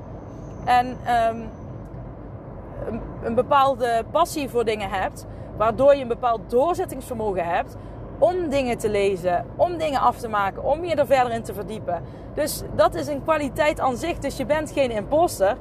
[0.65, 0.97] En
[2.87, 5.25] een, een bepaalde passie voor dingen hebt.
[5.57, 7.77] Waardoor je een bepaald doorzettingsvermogen hebt
[8.19, 11.53] om dingen te lezen, om dingen af te maken, om je er verder in te
[11.53, 12.03] verdiepen.
[12.33, 14.19] Dus dat is een kwaliteit aan zich.
[14.19, 15.57] Dus je bent geen imposter.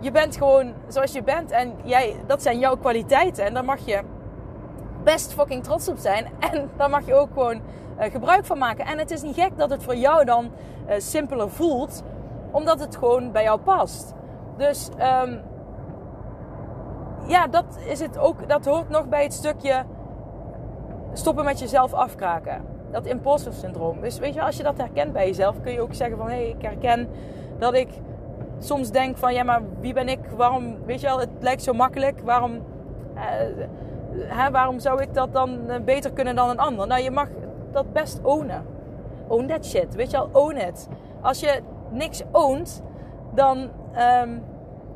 [0.00, 3.44] Je bent gewoon zoals je bent en jij, dat zijn jouw kwaliteiten.
[3.44, 4.00] En daar mag je
[5.02, 6.26] best fucking trots op zijn.
[6.50, 7.60] En daar mag je ook gewoon
[8.00, 8.86] uh, gebruik van maken.
[8.86, 10.50] En het is niet gek dat het voor jou dan
[10.88, 12.02] uh, simpeler voelt,
[12.50, 14.14] omdat het gewoon bij jou past.
[14.56, 14.88] Dus
[15.22, 15.40] um,
[17.26, 18.48] ja, dat is het ook.
[18.48, 19.84] Dat hoort nog bij het stukje
[21.14, 22.62] stoppen met jezelf afkraken.
[22.90, 24.00] Dat imposter syndroom.
[24.00, 26.34] Dus weet je, als je dat herkent bij jezelf, kun je ook zeggen van hé,
[26.34, 27.08] hey, ik herken
[27.58, 27.88] dat ik
[28.58, 30.18] soms denk van ja, maar wie ben ik?
[30.36, 32.20] Waarom, weet je wel, het lijkt zo makkelijk.
[32.20, 33.22] Waarom, uh,
[34.16, 36.86] hè, waarom zou ik dat dan beter kunnen dan een ander?
[36.86, 37.28] Nou, je mag
[37.72, 38.64] dat best ownen.
[39.28, 39.94] Own that shit.
[39.94, 40.88] Weet je wel, own it.
[41.20, 42.82] Als je niks ownt,
[43.34, 43.70] dan
[44.22, 44.42] um,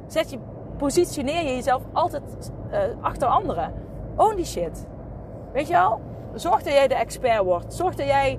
[0.06, 0.38] zet je,
[0.76, 2.22] positioneer je jezelf altijd
[2.70, 3.72] uh, achter anderen.
[4.16, 4.86] Own die shit.
[5.58, 6.00] Weet je wel?
[6.34, 7.74] Zorg dat jij de expert wordt.
[7.74, 8.38] Zorg dat jij,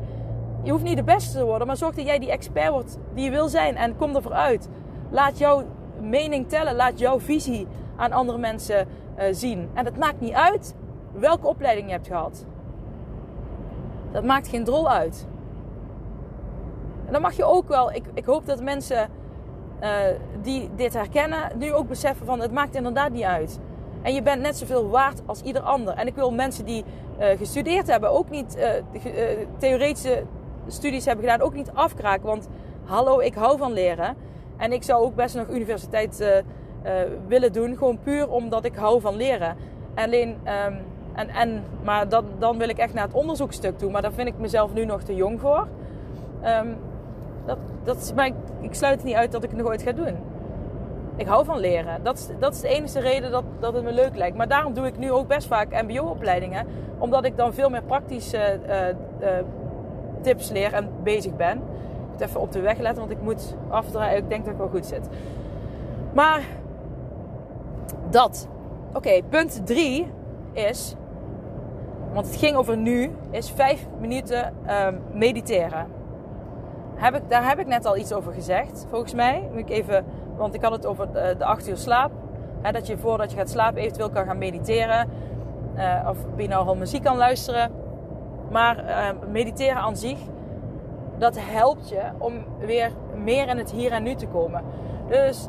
[0.63, 3.23] je hoeft niet de beste te worden, maar zorg dat jij die expert wordt die
[3.23, 3.75] je wil zijn.
[3.75, 4.69] En kom ervoor uit.
[5.09, 5.63] Laat jouw
[6.01, 6.75] mening tellen.
[6.75, 9.69] Laat jouw visie aan andere mensen uh, zien.
[9.73, 10.75] En het maakt niet uit
[11.11, 12.45] welke opleiding je hebt gehad.
[14.11, 15.27] Dat maakt geen drol uit.
[17.05, 19.09] En dan mag je ook wel, ik, ik hoop dat mensen
[19.83, 19.89] uh,
[20.41, 23.59] die dit herkennen, nu ook beseffen van het maakt inderdaad niet uit.
[24.01, 25.93] En je bent net zoveel waard als ieder ander.
[25.93, 26.83] En ik wil mensen die
[27.19, 30.23] uh, gestudeerd hebben, ook niet uh, uh, theoretische
[30.67, 32.25] studies hebben gedaan, ook niet afkraken.
[32.25, 32.47] Want
[32.83, 34.15] hallo, ik hou van leren.
[34.57, 36.41] En ik zou ook best nog universiteit
[37.27, 37.77] willen doen.
[37.77, 39.55] Gewoon puur omdat ik hou van leren.
[39.95, 40.77] Alleen, um,
[41.13, 43.91] en, en, maar dan, dan wil ik echt naar het onderzoekstuk toe.
[43.91, 45.67] Maar daar vind ik mezelf nu nog te jong voor.
[46.45, 46.77] Um,
[47.45, 50.15] dat, dat, maar ik, ik sluit niet uit dat ik het nog ooit ga doen.
[51.19, 52.03] Ik hou van leren.
[52.03, 54.37] Dat is, dat is de enige reden dat, dat het me leuk lijkt.
[54.37, 56.67] Maar daarom doe ik nu ook best vaak MBO-opleidingen.
[56.97, 58.87] Omdat ik dan veel meer praktische uh,
[59.27, 59.37] uh,
[60.21, 61.57] tips leer en bezig ben.
[61.57, 64.17] Ik moet even op de weg letten, want ik moet afdraaien.
[64.17, 65.07] Ik denk dat ik wel goed zit.
[66.13, 66.41] Maar
[68.09, 68.47] dat.
[68.93, 70.07] Oké, punt 3
[70.53, 70.95] is.
[72.13, 73.11] Want het ging over nu.
[73.31, 74.53] Is 5 minuten
[74.85, 75.87] um, mediteren.
[76.95, 79.47] Heb ik, daar heb ik net al iets over gezegd, volgens mij.
[79.51, 80.05] Moet ik even
[80.39, 82.11] want ik had het over de, de 8 uur slaap.
[82.61, 85.09] Hè, dat je voordat je gaat slapen eventueel kan gaan mediteren.
[85.75, 87.71] Uh, of je nou al muziek kan luisteren.
[88.51, 90.19] Maar uh, mediteren aan zich,
[91.17, 94.63] dat helpt je om weer meer in het hier en nu te komen.
[95.07, 95.47] Dus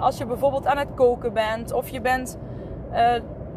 [0.00, 2.38] als je bijvoorbeeld aan het koken bent, of je bent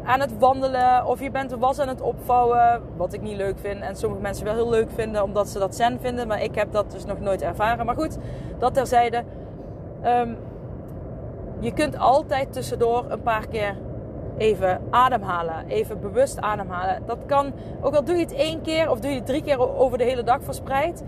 [0.04, 3.80] aan het wandelen, of je bent was aan het opvouwen, wat ik niet leuk vind.
[3.80, 6.28] En sommige mensen wel heel leuk vinden, omdat ze dat zen vinden.
[6.28, 7.86] Maar ik heb dat dus nog nooit ervaren.
[7.86, 8.18] Maar goed,
[8.58, 9.24] dat terzijde.
[10.04, 10.36] Um,
[11.62, 13.76] je kunt altijd tussendoor een paar keer
[14.36, 15.66] even ademhalen.
[15.66, 17.02] Even bewust ademhalen.
[17.06, 19.76] Dat kan, ook al doe je het één keer of doe je het drie keer
[19.76, 21.04] over de hele dag verspreid.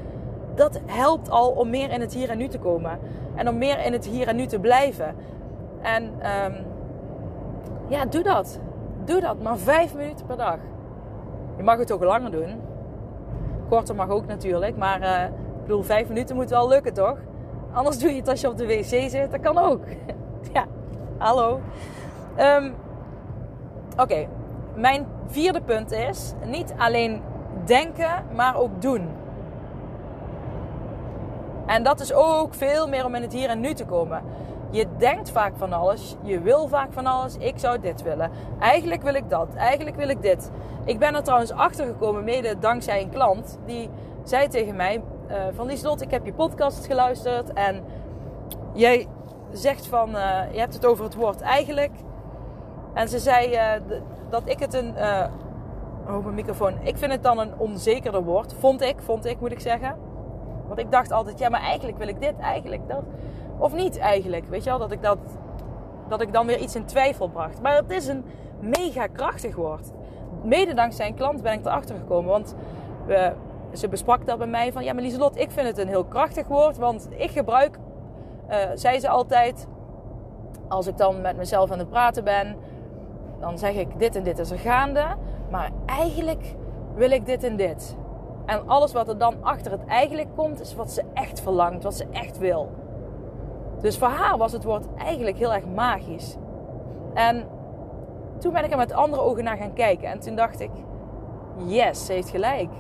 [0.55, 2.99] Dat helpt al om meer in het hier en nu te komen.
[3.35, 5.15] En om meer in het hier en nu te blijven.
[5.83, 6.55] En um,
[7.89, 8.61] ja, doe dat.
[9.05, 9.43] Doe dat.
[9.43, 10.59] Maar vijf minuten per dag.
[11.57, 12.61] Je mag het ook langer doen.
[13.69, 14.77] Korter mag ook natuurlijk.
[14.77, 17.19] Maar uh, ik bedoel, vijf minuten moet wel lukken toch?
[17.73, 19.31] Anders doe je het als je op de wc zit.
[19.31, 19.81] Dat kan ook.
[20.53, 20.67] ja,
[21.19, 21.61] hallo.
[22.39, 22.75] Um,
[23.97, 24.29] Oké,
[24.75, 27.23] mijn vierde punt is niet alleen
[27.65, 29.09] denken, maar ook doen.
[31.67, 34.23] En dat is ook veel meer om in het hier en nu te komen.
[34.71, 37.37] Je denkt vaak van alles, je wil vaak van alles.
[37.37, 38.31] Ik zou dit willen.
[38.61, 39.49] Eigenlijk wil ik dat.
[39.55, 40.51] Eigenlijk wil ik dit.
[40.85, 43.59] Ik ben er trouwens achter gekomen, mede dankzij een klant.
[43.67, 43.91] Die
[44.23, 47.53] zei tegen mij: uh, Van Lieslot, ik heb je podcast geluisterd.
[47.53, 47.85] En
[48.73, 49.07] jij
[49.57, 51.93] zegt van, uh, je hebt het over het woord eigenlijk.
[52.95, 53.97] En ze zei uh,
[54.31, 55.25] dat ik het een, uh,
[56.09, 58.55] oh mijn microfoon, ik vind het dan een onzekerder woord.
[58.59, 59.97] Vond ik, vond ik moet ik zeggen.
[60.67, 63.03] Want ik dacht altijd, ja, maar eigenlijk wil ik dit, eigenlijk dat.
[63.59, 65.19] Of niet eigenlijk, weet je wel, dat ik, dat,
[66.09, 67.63] dat ik dan weer iets in twijfel bracht.
[67.63, 68.25] Maar het is een
[68.61, 69.91] mega krachtig woord.
[70.43, 72.31] Mede dankzij een klant ben ik erachter gekomen.
[72.31, 72.55] Want
[73.07, 73.33] we,
[73.73, 76.47] ze besprak dat bij mij van, ja, maar Lieselot, ik vind het een heel krachtig
[76.47, 76.77] woord.
[76.77, 77.79] Want ik gebruik,
[78.51, 79.67] uh, zei ze altijd,
[80.69, 82.57] als ik dan met mezelf aan het praten ben,
[83.41, 85.05] dan zeg ik dit en dit is er gaande.
[85.51, 86.55] Maar eigenlijk
[86.95, 87.97] wil ik dit en dit.
[88.47, 91.95] En alles wat er dan achter het eigenlijk komt, is wat ze echt verlangt, wat
[91.95, 92.71] ze echt wil.
[93.81, 96.37] Dus voor haar was het woord eigenlijk heel erg magisch.
[97.15, 97.45] En
[98.39, 100.09] toen ben ik er met andere ogen naar gaan kijken.
[100.09, 100.71] En toen dacht ik,
[101.67, 102.71] yes, ze heeft gelijk.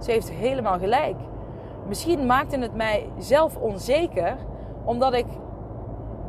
[0.00, 1.16] Ze heeft helemaal gelijk.
[1.86, 4.36] Misschien maakte het mij zelf onzeker,
[4.90, 5.26] omdat ik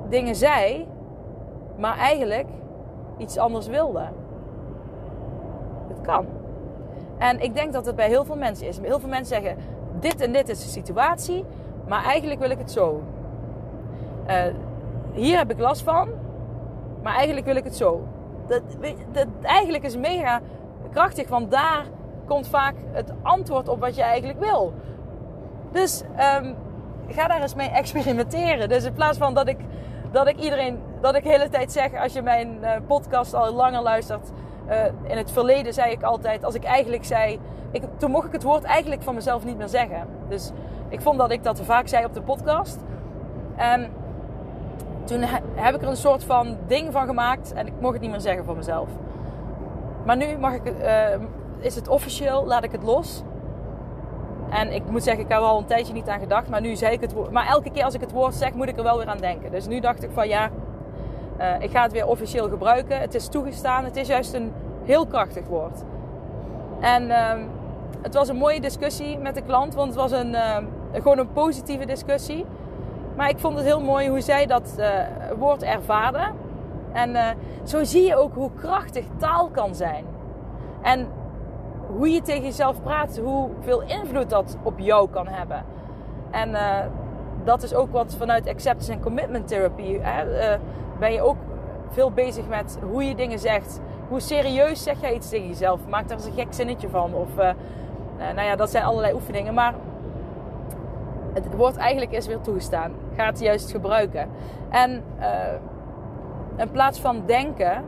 [0.10, 0.88] dingen zei,
[1.78, 2.48] maar eigenlijk
[3.18, 4.08] iets anders wilde.
[5.88, 6.26] Het kan.
[7.18, 8.80] En ik denk dat het bij heel veel mensen is.
[8.80, 9.58] Heel veel mensen zeggen:
[10.00, 11.46] dit en dit is de situatie,
[11.88, 13.02] maar eigenlijk wil ik het zo.
[14.28, 14.44] Uh,
[15.12, 16.10] hier heb ik last van,
[17.04, 18.04] maar eigenlijk wil ik het zo.
[18.48, 18.62] Dat,
[19.12, 20.42] dat, eigenlijk is mega
[20.92, 21.86] krachtig, want daar
[22.26, 24.74] komt vaak het antwoord op wat je eigenlijk wil.
[25.72, 26.04] Dus
[26.42, 26.56] um,
[27.14, 28.70] ga daar eens mee experimenteren.
[28.70, 29.58] Dus in plaats van dat ik,
[30.12, 33.54] dat ik iedereen, dat ik de hele tijd zeg, als je mijn uh, podcast al
[33.54, 34.32] langer luistert,
[34.70, 37.40] uh, in het verleden zei ik altijd, als ik eigenlijk zei,
[37.72, 40.08] ik, toen mocht ik het woord eigenlijk van mezelf niet meer zeggen.
[40.30, 40.52] Dus
[40.90, 42.80] ik vond dat ik dat te vaak zei op de podcast.
[43.56, 43.92] En
[45.04, 45.22] toen
[45.56, 48.20] heb ik er een soort van ding van gemaakt en ik mocht het niet meer
[48.20, 48.90] zeggen voor mezelf.
[50.06, 51.06] Maar nu mag ik, uh,
[51.60, 53.24] is het officieel, laat ik het los.
[54.52, 56.76] En ik moet zeggen, ik heb er al een tijdje niet aan gedacht, maar nu
[56.76, 57.32] zei ik het woord.
[57.32, 59.52] Maar elke keer als ik het woord zeg, moet ik er wel weer aan denken.
[59.52, 60.50] Dus nu dacht ik van ja,
[61.40, 63.00] uh, ik ga het weer officieel gebruiken.
[63.00, 63.84] Het is toegestaan.
[63.84, 65.84] Het is juist een heel krachtig woord.
[66.80, 67.34] En uh,
[68.02, 70.58] het was een mooie discussie met de klant, want het was een, uh,
[70.94, 72.46] gewoon een positieve discussie.
[73.16, 74.88] Maar ik vond het heel mooi hoe zij dat uh,
[75.38, 76.32] woord ervaarde.
[76.92, 80.06] En zo zie je ook hoe krachtig taal kan zijn.
[80.82, 81.08] En
[81.98, 85.66] hoe je tegen jezelf praat, hoeveel invloed dat op jou kan hebben.
[86.32, 86.56] En
[87.44, 89.98] dat is ook wat vanuit acceptance en commitment therapy.
[90.00, 90.58] Hè,
[91.00, 91.38] ben je ook
[91.90, 93.80] veel bezig met hoe je dingen zegt.
[94.08, 95.80] Hoe serieus zeg jij iets tegen jezelf?
[95.90, 97.14] Maak daar eens een gek zinnetje van.
[97.14, 97.50] Of, uh,
[98.18, 99.54] nou ja, dat zijn allerlei oefeningen.
[99.54, 99.74] Maar
[101.34, 102.92] het woord eigenlijk is weer toegestaan.
[103.16, 104.30] Ga het juist gebruiken.
[104.70, 105.04] En
[106.56, 107.84] in plaats van denken,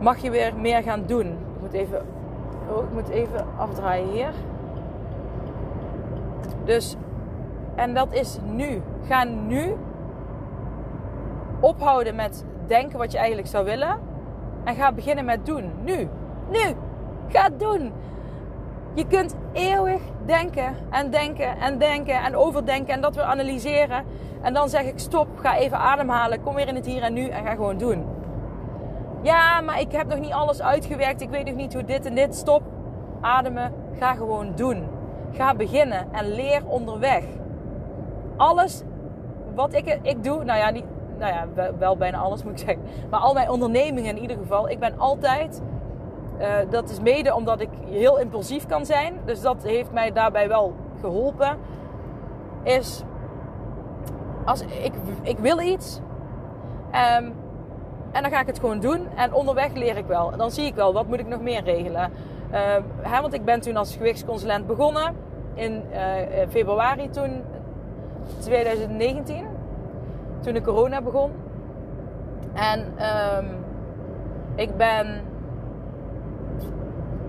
[0.00, 1.36] mag je weer meer gaan doen.
[1.68, 2.02] Moet even,
[2.70, 4.30] oh, ik moet even afdraaien hier.
[6.64, 6.96] Dus,
[7.74, 8.82] en dat is nu.
[9.06, 9.76] Ga nu
[11.60, 13.98] ophouden met denken wat je eigenlijk zou willen.
[14.64, 15.72] En ga beginnen met doen.
[15.84, 16.08] Nu.
[16.50, 16.74] Nu.
[17.28, 17.92] Ga het doen.
[18.94, 24.04] Je kunt eeuwig denken en denken en denken en overdenken en dat weer analyseren.
[24.42, 27.28] En dan zeg ik stop, ga even ademhalen, kom weer in het hier en nu
[27.28, 28.17] en ga gewoon doen.
[29.28, 32.14] Ja, maar ik heb nog niet alles uitgewerkt, ik weet nog niet hoe dit en
[32.14, 32.34] dit.
[32.34, 32.62] Stop,
[33.20, 34.88] ademen, ga gewoon doen.
[35.32, 37.24] Ga beginnen en leer onderweg.
[38.36, 38.82] Alles
[39.54, 40.84] wat ik, ik doe, nou ja, niet,
[41.18, 42.84] nou ja, wel bijna alles moet ik zeggen.
[43.10, 44.68] Maar al mijn ondernemingen in ieder geval.
[44.68, 45.62] Ik ben altijd,
[46.40, 49.14] uh, dat is mede omdat ik heel impulsief kan zijn.
[49.24, 51.58] Dus dat heeft mij daarbij wel geholpen.
[52.62, 53.02] Is,
[54.44, 56.00] als ik, ik wil iets.
[57.20, 57.34] Um,
[58.12, 59.06] en dan ga ik het gewoon doen.
[59.14, 60.32] En onderweg leer ik wel.
[60.32, 62.10] En dan zie ik wel, wat moet ik nog meer regelen.
[62.52, 62.58] Uh,
[63.00, 65.14] hè, want ik ben toen als gewichtsconsulent begonnen.
[65.54, 65.98] In uh,
[66.48, 67.42] februari toen,
[68.38, 69.46] 2019
[70.40, 71.30] toen de corona begon.
[72.54, 73.48] En um,
[74.54, 75.20] ik ben,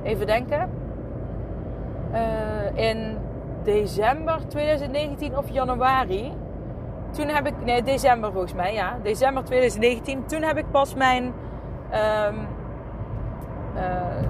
[0.03, 0.69] even denken,
[2.11, 3.17] uh, in
[3.63, 6.31] december 2019 of januari.
[7.11, 10.25] Toen heb ik, nee, december volgens mij, ja, december 2019.
[10.25, 12.47] Toen heb ik pas mijn, um,
[13.75, 14.23] uh,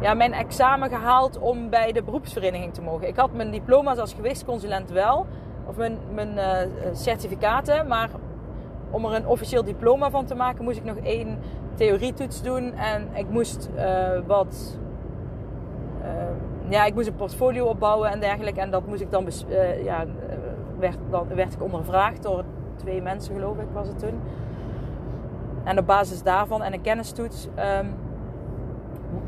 [0.00, 3.08] ja, mijn examen gehaald om bij de beroepsvereniging te mogen.
[3.08, 5.26] Ik had mijn diploma's als gewichtsconsulent wel,
[5.66, 7.86] of mijn, mijn uh, certificaten.
[7.86, 8.08] Maar
[8.90, 11.38] om er een officieel diploma van te maken, moest ik nog één
[11.74, 12.72] theorietoets doen.
[12.72, 14.78] En ik moest uh, wat.
[16.02, 16.08] Uh,
[16.68, 18.60] ja, ik moest een portfolio opbouwen en dergelijke.
[18.60, 19.26] En dat moest ik dan.
[19.84, 20.04] ja,
[20.78, 22.44] werd, dan werd ik ondervraagd door
[22.76, 24.20] twee mensen, geloof ik, was het toen.
[25.64, 27.48] En op basis daarvan en een kennistoets.
[27.80, 27.94] Um,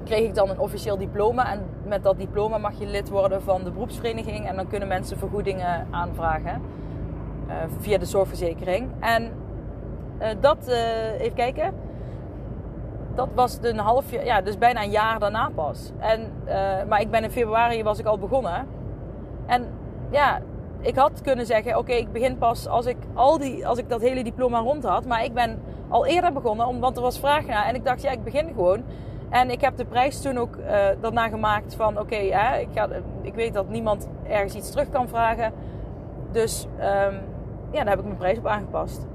[0.05, 1.53] kreeg ik dan een officieel diploma.
[1.53, 4.47] En met dat diploma mag je lid worden van de beroepsvereniging.
[4.47, 6.63] En dan kunnen mensen vergoedingen aanvragen
[7.49, 8.91] uh, via de zorgverzekering.
[9.01, 9.33] En
[10.21, 11.75] uh, dat, uh, even kijken.
[13.15, 15.93] dat was een half jaar, ja, dus bijna een jaar daarna pas.
[15.99, 16.33] En,
[16.89, 18.67] maar ik ben in februari was ik al begonnen.
[19.47, 19.67] En
[20.11, 20.41] ja,
[20.81, 24.01] ik had kunnen zeggen: oké, ik begin pas als ik, al die, als ik dat
[24.01, 25.07] hele diploma rond had.
[25.07, 27.64] Maar ik ben al eerder begonnen, want er was vraag naar.
[27.64, 28.83] En ik dacht: ja, ik begin gewoon.
[29.31, 32.17] En ik heb de prijs toen ook uh, daarna gemaakt van: oké,
[32.61, 32.69] ik,
[33.23, 35.53] ik weet dat niemand ergens iets terug kan vragen.
[36.33, 37.21] Dus um,
[37.71, 39.07] ja, daar heb ik mijn prijs op aangepast.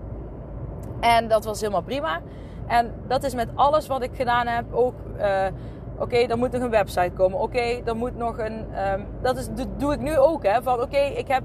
[1.00, 2.20] En dat was helemaal prima.
[2.68, 4.96] En dat is met alles wat ik gedaan heb ook.
[5.18, 5.46] Uh,
[6.04, 7.40] Oké, dan moet nog een website komen.
[7.40, 8.66] Oké, dan moet nog een.
[8.94, 10.44] Um, dat, is, dat doe ik nu ook.
[10.44, 11.44] Hè, van oké, ik heb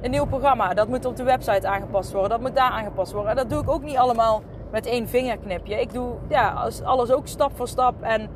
[0.00, 0.74] een nieuw programma.
[0.74, 2.30] Dat moet op de website aangepast worden.
[2.30, 3.30] Dat moet daar aangepast worden.
[3.30, 5.80] En dat doe ik ook niet allemaal met één vingerknipje.
[5.80, 8.02] Ik doe ja, alles ook stap voor stap.
[8.02, 8.30] En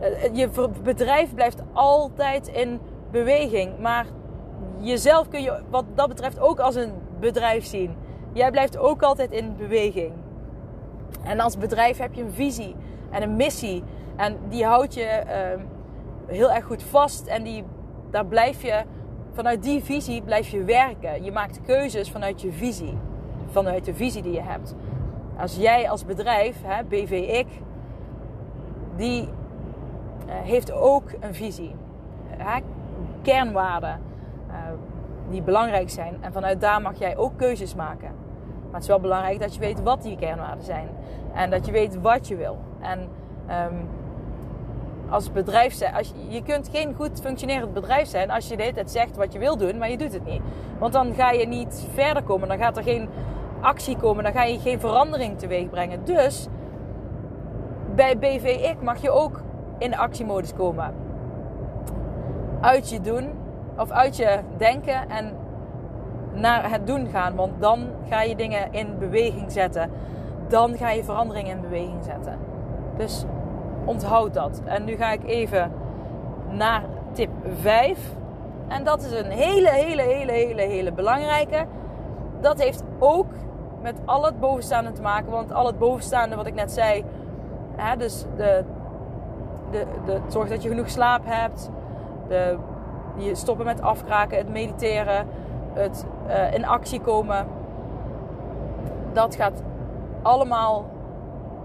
[0.00, 0.48] uh, je
[0.82, 3.78] bedrijf blijft altijd in beweging.
[3.78, 4.06] Maar
[4.78, 7.96] jezelf kun je wat dat betreft ook als een bedrijf zien.
[8.32, 10.12] Jij blijft ook altijd in beweging.
[11.24, 12.76] En als bedrijf heb je een visie
[13.10, 13.82] en een missie.
[14.20, 15.62] En die houd je uh,
[16.26, 17.26] heel erg goed vast.
[17.26, 17.64] En die,
[18.10, 18.82] daar blijf je,
[19.32, 21.24] vanuit die visie blijf je werken.
[21.24, 22.98] Je maakt keuzes vanuit je visie.
[23.50, 24.74] Vanuit de visie die je hebt.
[25.38, 27.50] Als jij als bedrijf, hè, BVX,
[28.96, 29.28] die uh,
[30.26, 31.74] heeft ook een visie.
[33.22, 34.00] Kernwaarden
[34.48, 34.54] uh,
[35.30, 36.16] die belangrijk zijn.
[36.20, 38.10] En vanuit daar mag jij ook keuzes maken.
[38.64, 40.88] Maar het is wel belangrijk dat je weet wat die kernwaarden zijn.
[41.34, 42.58] En dat je weet wat je wil.
[42.80, 43.08] En
[43.50, 43.88] um,
[45.10, 48.82] als bedrijf zijn, als je, kunt geen goed functionerend bedrijf zijn als je de hele
[48.86, 50.42] zegt wat je wil doen, maar je doet het niet.
[50.78, 52.48] Want dan ga je niet verder komen.
[52.48, 53.08] Dan gaat er geen
[53.60, 54.24] actie komen.
[54.24, 56.04] Dan ga je geen verandering teweeg brengen.
[56.04, 56.46] Dus
[57.94, 59.40] bij BVX mag je ook
[59.78, 60.94] in actiemodus komen.
[62.60, 63.30] Uit je doen
[63.76, 65.32] of uit je denken en
[66.32, 67.34] naar het doen gaan.
[67.34, 69.90] Want dan ga je dingen in beweging zetten.
[70.48, 72.38] Dan ga je veranderingen in beweging zetten.
[72.96, 73.24] Dus
[73.84, 74.62] onthoud dat.
[74.64, 75.72] En nu ga ik even
[76.48, 77.98] naar tip 5.
[78.68, 81.66] En dat is een hele, hele, hele, hele, hele belangrijke.
[82.40, 83.26] Dat heeft ook
[83.82, 85.30] met al het bovenstaande te maken.
[85.30, 87.04] Want al het bovenstaande wat ik net zei.
[87.76, 88.64] Hè, dus de,
[89.70, 91.70] de, de, zorg dat je genoeg slaap hebt.
[92.28, 92.56] De,
[93.16, 94.38] je stoppen met afkraken.
[94.38, 95.26] Het mediteren
[95.72, 97.46] het uh, in actie komen.
[99.12, 99.62] Dat gaat
[100.22, 100.84] allemaal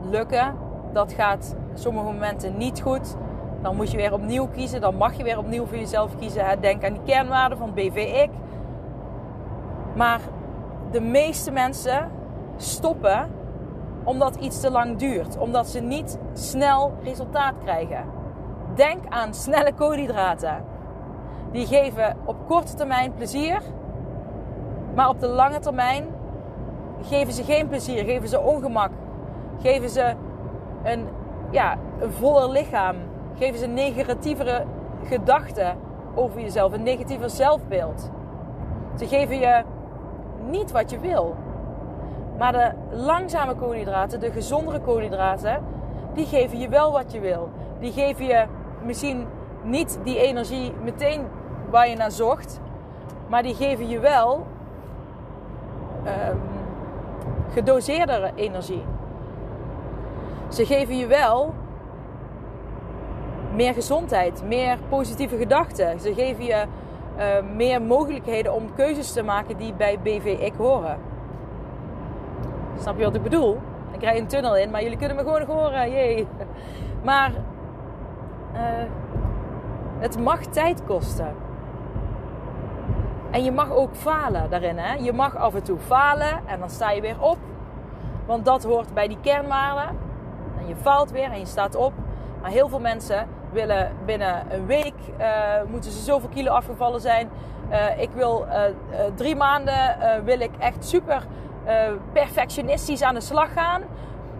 [0.01, 0.64] lukken.
[0.95, 3.15] Dat gaat sommige momenten niet goed.
[3.61, 4.81] Dan moet je weer opnieuw kiezen.
[4.81, 6.61] Dan mag je weer opnieuw voor jezelf kiezen.
[6.61, 8.29] Denk aan die kernwaarden van BVX.
[9.95, 10.19] Maar
[10.91, 12.11] de meeste mensen
[12.57, 13.29] stoppen
[14.03, 15.37] omdat iets te lang duurt.
[15.37, 18.05] Omdat ze niet snel resultaat krijgen.
[18.75, 20.63] Denk aan snelle koolhydraten.
[21.51, 23.61] Die geven op korte termijn plezier.
[24.93, 26.05] Maar op de lange termijn
[27.01, 28.91] geven ze geen plezier, geven ze ongemak,
[29.61, 30.15] geven ze
[30.85, 31.07] een,
[31.51, 32.95] ja, een voller lichaam,
[33.37, 34.63] geven ze negatievere
[35.03, 35.77] gedachten
[36.15, 38.11] over jezelf, een negatiever zelfbeeld.
[38.97, 39.63] Ze geven je
[40.49, 41.35] niet wat je wil.
[42.37, 45.63] Maar de langzame koolhydraten, de gezondere koolhydraten,
[46.13, 47.49] die geven je wel wat je wil.
[47.79, 48.45] Die geven je
[48.83, 49.27] misschien
[49.63, 51.27] niet die energie meteen
[51.69, 52.61] waar je naar zocht,
[53.27, 54.45] maar die geven je wel
[56.05, 56.41] um,
[57.53, 58.83] gedoseerdere energie.
[60.49, 61.53] Ze geven je wel
[63.55, 65.99] meer gezondheid, meer positieve gedachten.
[65.99, 66.65] Ze geven je
[67.17, 70.97] uh, meer mogelijkheden om keuzes te maken die bij BVX horen.
[72.79, 73.59] Snap je wat ik bedoel?
[73.91, 75.91] Ik rij een tunnel in, maar jullie kunnen me gewoon horen.
[75.91, 76.27] Jee.
[77.03, 77.31] Maar
[78.53, 78.59] uh,
[79.99, 81.35] het mag tijd kosten.
[83.31, 84.77] En je mag ook falen daarin.
[84.77, 84.93] Hè?
[84.93, 87.37] Je mag af en toe falen en dan sta je weer op.
[88.25, 90.04] Want dat hoort bij die kernwaarden.
[90.65, 91.93] Je faalt weer en je staat op.
[92.41, 95.25] Maar heel veel mensen willen binnen een week, uh,
[95.67, 97.29] moeten ze zoveel kilo afgevallen zijn.
[97.71, 98.61] Uh, ik wil uh,
[99.15, 101.25] drie maanden, wil ik echt super
[102.11, 103.81] perfectionistisch aan de slag gaan.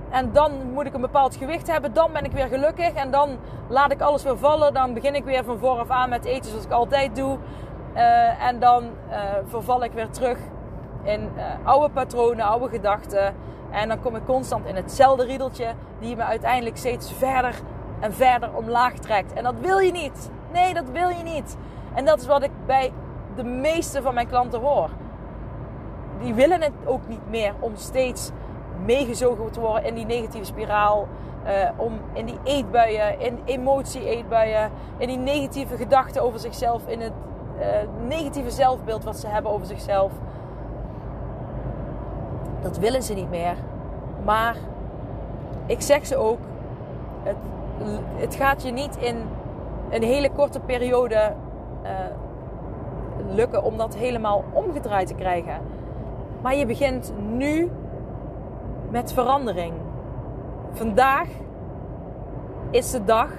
[0.10, 1.94] En dan moet ik een bepaald gewicht hebben.
[1.94, 2.94] Dan ben ik weer gelukkig.
[2.94, 3.38] En dan
[3.68, 4.74] laat ik alles weer vallen.
[4.74, 7.38] Dan begin ik weer van vooraf aan met eten zoals ik altijd doe.
[8.40, 10.38] En dan uh, verval ik weer terug
[11.04, 11.32] in
[11.64, 13.36] oude patronen, oude gedachten.
[13.76, 17.56] En dan kom ik constant in hetzelfde riedeltje die me uiteindelijk steeds verder
[18.00, 19.34] en verder omlaag trekt.
[19.34, 20.30] En dat wil je niet.
[20.52, 21.58] Nee, dat wil je niet.
[21.94, 22.94] En dat is wat ik bij
[23.36, 24.90] de meeste van mijn klanten hoor.
[26.20, 28.32] Die willen het ook niet meer om steeds
[28.86, 31.08] meegezogen te worden in die negatieve spiraal.
[31.76, 37.14] om in die eetbuien, in emotie-eetbuien, in die negatieve gedachten over zichzelf, in het
[37.60, 37.66] uh,
[38.08, 40.12] negatieve zelfbeeld wat ze hebben over zichzelf.
[42.66, 43.56] Dat willen ze niet meer.
[44.24, 44.56] Maar
[45.66, 46.40] ik zeg ze ook:
[47.24, 47.36] het,
[48.16, 49.16] het gaat je niet in
[49.90, 51.34] een hele korte periode
[51.84, 51.90] uh,
[53.36, 55.62] lukken om dat helemaal omgedraaid te krijgen.
[56.42, 57.72] Maar je begint nu
[58.90, 59.74] met verandering.
[60.72, 61.28] Vandaag
[62.70, 63.30] is de dag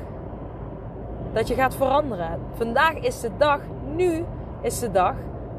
[1.33, 2.41] dat je gaat veranderen.
[2.55, 3.61] Vandaag is de dag,
[3.95, 4.25] nu
[4.61, 5.15] is de dag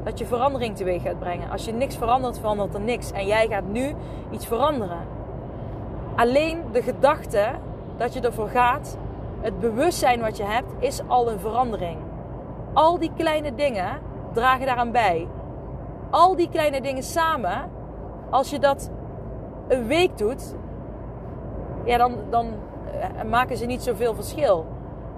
[0.08, 1.50] dat je verandering teweeg gaat brengen.
[1.50, 3.12] Als je niks verandert, verandert er niks.
[3.12, 3.94] En jij gaat nu
[4.30, 4.98] iets veranderen.
[6.16, 7.48] Alleen de gedachte
[7.96, 8.98] dat je ervoor gaat,
[9.40, 11.98] het bewustzijn wat je hebt, is al een verandering.
[12.72, 13.98] Al die kleine dingen
[14.32, 15.28] dragen daaraan bij.
[16.10, 17.70] Al die kleine dingen samen,
[18.30, 18.90] als je dat
[19.68, 20.54] een week doet,
[21.84, 22.46] ja, dan, dan
[23.00, 24.66] eh, maken ze niet zoveel verschil.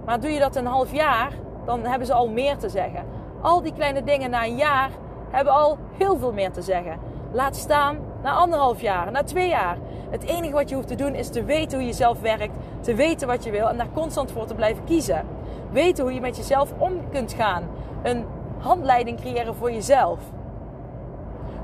[0.04, 1.32] Maar doe je dat een half jaar,
[1.64, 3.04] dan hebben ze al meer te zeggen.
[3.40, 4.90] Al die kleine dingen na een jaar
[5.30, 6.98] hebben al heel veel meer te zeggen.
[7.32, 9.76] Laat staan na anderhalf jaar, na twee jaar.
[10.10, 12.94] Het enige wat je hoeft te doen is te weten hoe je zelf werkt, te
[12.94, 15.26] weten wat je wil en daar constant voor te blijven kiezen.
[15.70, 17.62] Weten hoe je met jezelf om kunt gaan.
[18.02, 18.24] Een
[18.58, 20.18] handleiding creëren voor jezelf.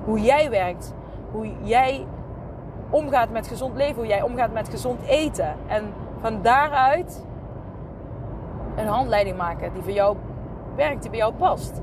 [0.05, 0.95] Hoe jij werkt,
[1.31, 2.07] hoe jij
[2.91, 5.55] omgaat met gezond leven, hoe jij omgaat met gezond eten.
[5.66, 7.24] En van daaruit
[8.77, 10.16] een handleiding maken die voor jou
[10.77, 11.81] werkt, die bij jou past.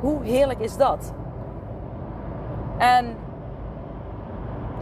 [0.00, 1.12] Hoe heerlijk is dat?
[2.78, 3.16] En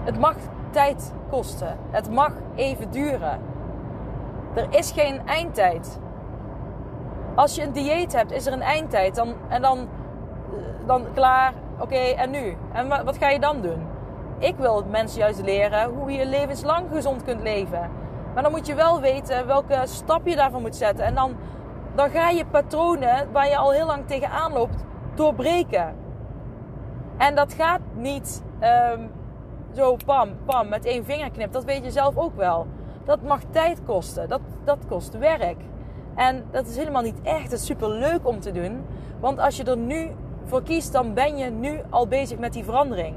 [0.05, 0.35] het mag
[0.71, 1.77] tijd kosten.
[1.91, 3.41] Het mag even duren.
[4.55, 6.01] Er is geen eindtijd.
[7.35, 9.15] Als je een dieet hebt, is er een eindtijd.
[9.15, 9.89] Dan, en dan,
[10.87, 12.57] dan klaar, oké, en nu?
[12.73, 13.87] En wat, wat ga je dan doen?
[14.39, 17.91] Ik wil mensen juist leren hoe je levenslang gezond kunt leven.
[18.35, 21.05] Maar dan moet je wel weten welke stap je daarvoor moet zetten.
[21.05, 21.37] En dan,
[21.95, 24.85] dan ga je patronen waar je al heel lang tegenaan loopt,
[25.15, 25.95] doorbreken.
[27.17, 28.43] En dat gaat niet
[28.95, 29.11] um,
[29.75, 31.53] zo pam, pam, met één vingerknip.
[31.53, 32.67] Dat weet je zelf ook wel.
[33.05, 34.29] Dat mag tijd kosten.
[34.29, 35.57] Dat, dat kost werk.
[36.15, 38.85] En dat is helemaal niet echt super leuk om te doen.
[39.21, 40.11] Want als je er nu
[40.45, 43.17] voor kiest, dan ben je nu al bezig met die verandering.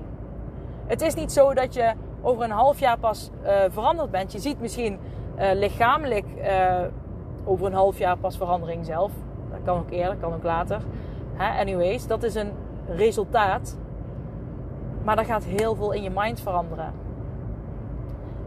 [0.85, 4.31] Het is niet zo dat je over een half jaar pas uh, veranderd bent.
[4.31, 4.99] Je ziet misschien
[5.39, 6.79] uh, lichamelijk uh,
[7.45, 9.11] over een half jaar pas verandering zelf.
[9.51, 10.81] Dat kan ook eerder, kan ook later.
[11.37, 12.51] Anyways, dat is een
[12.87, 13.77] resultaat.
[15.03, 16.93] Maar er gaat heel veel in je mind veranderen.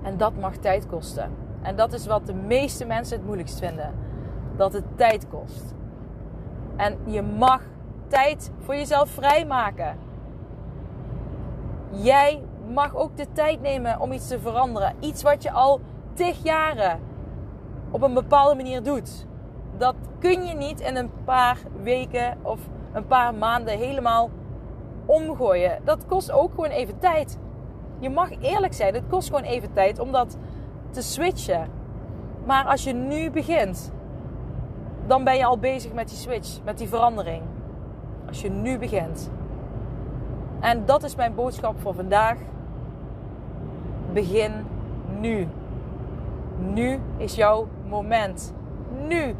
[0.02, 1.30] En dat mag tijd kosten.
[1.62, 3.94] En dat is wat de meeste mensen het moeilijkst vinden.
[4.56, 5.74] Dat het tijd kost.
[6.76, 7.62] En je mag
[8.06, 9.96] tijd voor jezelf vrijmaken.
[11.90, 12.42] Jij
[12.74, 14.94] mag ook de tijd nemen om iets te veranderen.
[15.00, 15.80] Iets wat je al
[16.14, 17.00] tig jaren
[17.90, 19.26] op een bepaalde manier doet.
[19.76, 22.60] Dat kun je niet in een paar weken of
[22.92, 24.30] een paar maanden helemaal
[25.06, 25.78] omgooien.
[25.84, 27.38] Dat kost ook gewoon even tijd.
[27.98, 30.36] Je mag eerlijk zijn, het kost gewoon even tijd om dat
[30.90, 31.68] te switchen.
[32.44, 33.92] Maar als je nu begint,
[35.06, 37.42] dan ben je al bezig met die switch, met die verandering.
[38.28, 39.30] Als je nu begint.
[40.60, 42.38] En dat is mijn boodschap voor vandaag.
[44.12, 44.52] Begin
[45.20, 45.48] nu.
[46.58, 48.54] Nu is jouw moment.
[49.08, 49.34] Nu.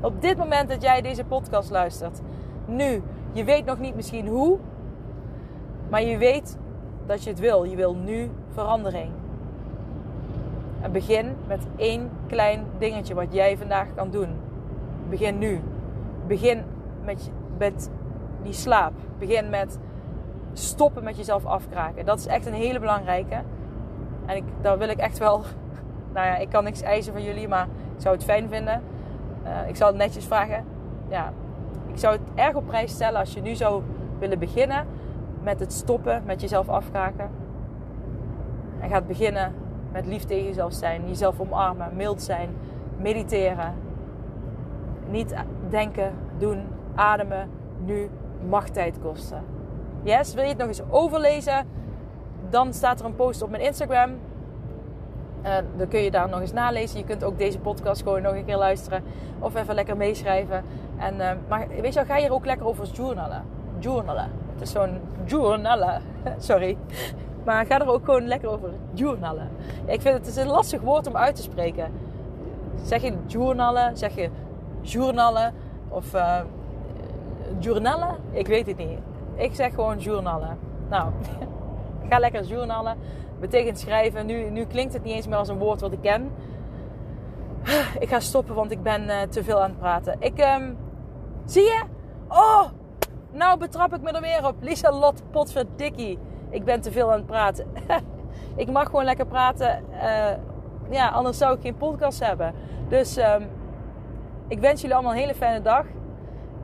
[0.00, 2.20] Op dit moment dat jij deze podcast luistert.
[2.64, 3.02] Nu.
[3.32, 4.58] Je weet nog niet misschien hoe.
[5.88, 6.58] Maar je weet
[7.06, 7.64] dat je het wil.
[7.64, 9.10] Je wil nu verandering.
[10.80, 14.28] En begin met één klein dingetje wat jij vandaag kan doen.
[15.08, 15.60] Begin nu.
[16.26, 16.62] Begin
[17.04, 17.90] met, met
[18.42, 18.92] die slaap.
[19.18, 19.78] Begin met
[20.52, 22.04] stoppen met jezelf afkraken.
[22.04, 23.42] Dat is echt een hele belangrijke.
[24.26, 25.42] En ik, daar wil ik echt wel.
[26.12, 27.68] Nou ja, ik kan niks eisen van jullie, maar
[27.98, 28.82] ik zou het fijn vinden.
[29.44, 30.64] Uh, ik zou het netjes vragen.
[31.08, 31.32] Ja,
[31.86, 33.82] ik zou het erg op prijs stellen als je nu zou
[34.18, 34.86] willen beginnen
[35.42, 37.30] met het stoppen met jezelf afkraken.
[38.80, 39.54] En gaat beginnen
[39.92, 42.56] met lief tegen jezelf zijn, jezelf omarmen, mild zijn,
[42.96, 43.74] mediteren.
[45.10, 45.34] Niet
[45.68, 46.62] denken, doen,
[46.94, 47.48] ademen,
[47.84, 48.10] nu
[48.48, 49.42] mag tijd kosten.
[50.02, 51.66] Yes, wil je het nog eens overlezen?
[52.50, 54.10] Dan staat er een post op mijn Instagram.
[55.48, 56.98] En dan kun je daar nog eens nalezen.
[56.98, 59.02] Je kunt ook deze podcast gewoon nog een keer luisteren.
[59.38, 60.64] Of even lekker meeschrijven.
[60.96, 63.42] En, uh, maar weet je wel, ga hier ook lekker over journalen.
[63.78, 64.30] Journalen.
[64.52, 66.02] Het is zo'n journalen.
[66.38, 66.76] Sorry.
[67.44, 69.48] Maar ga er ook gewoon lekker over journalen.
[69.84, 71.92] ik vind het, het is een lastig woord om uit te spreken.
[72.82, 73.96] Zeg je journalen?
[73.96, 74.30] Zeg je
[74.80, 75.54] journalen?
[75.88, 76.40] Of uh,
[77.58, 78.16] journalen?
[78.30, 78.98] Ik weet het niet.
[79.34, 80.58] Ik zeg gewoon journalen.
[80.88, 81.12] Nou,
[82.08, 82.96] ga lekker journalen.
[83.40, 84.26] Betekent schrijven.
[84.26, 86.30] Nu, nu klinkt het niet eens meer als een woord wat ik ken.
[87.98, 90.16] Ik ga stoppen, want ik ben uh, te veel aan het praten.
[90.18, 90.76] Ik, um,
[91.44, 91.82] zie je?
[92.28, 92.64] Oh,
[93.30, 94.54] nou betrap ik me er weer op.
[94.60, 96.18] Lisa Lot Potverdikkie.
[96.50, 97.66] Ik ben te veel aan het praten.
[98.56, 99.84] ik mag gewoon lekker praten.
[99.92, 100.30] Uh,
[100.90, 102.54] ja, anders zou ik geen podcast hebben.
[102.88, 103.42] Dus ehm,
[104.48, 105.84] ik wens jullie allemaal een hele fijne dag.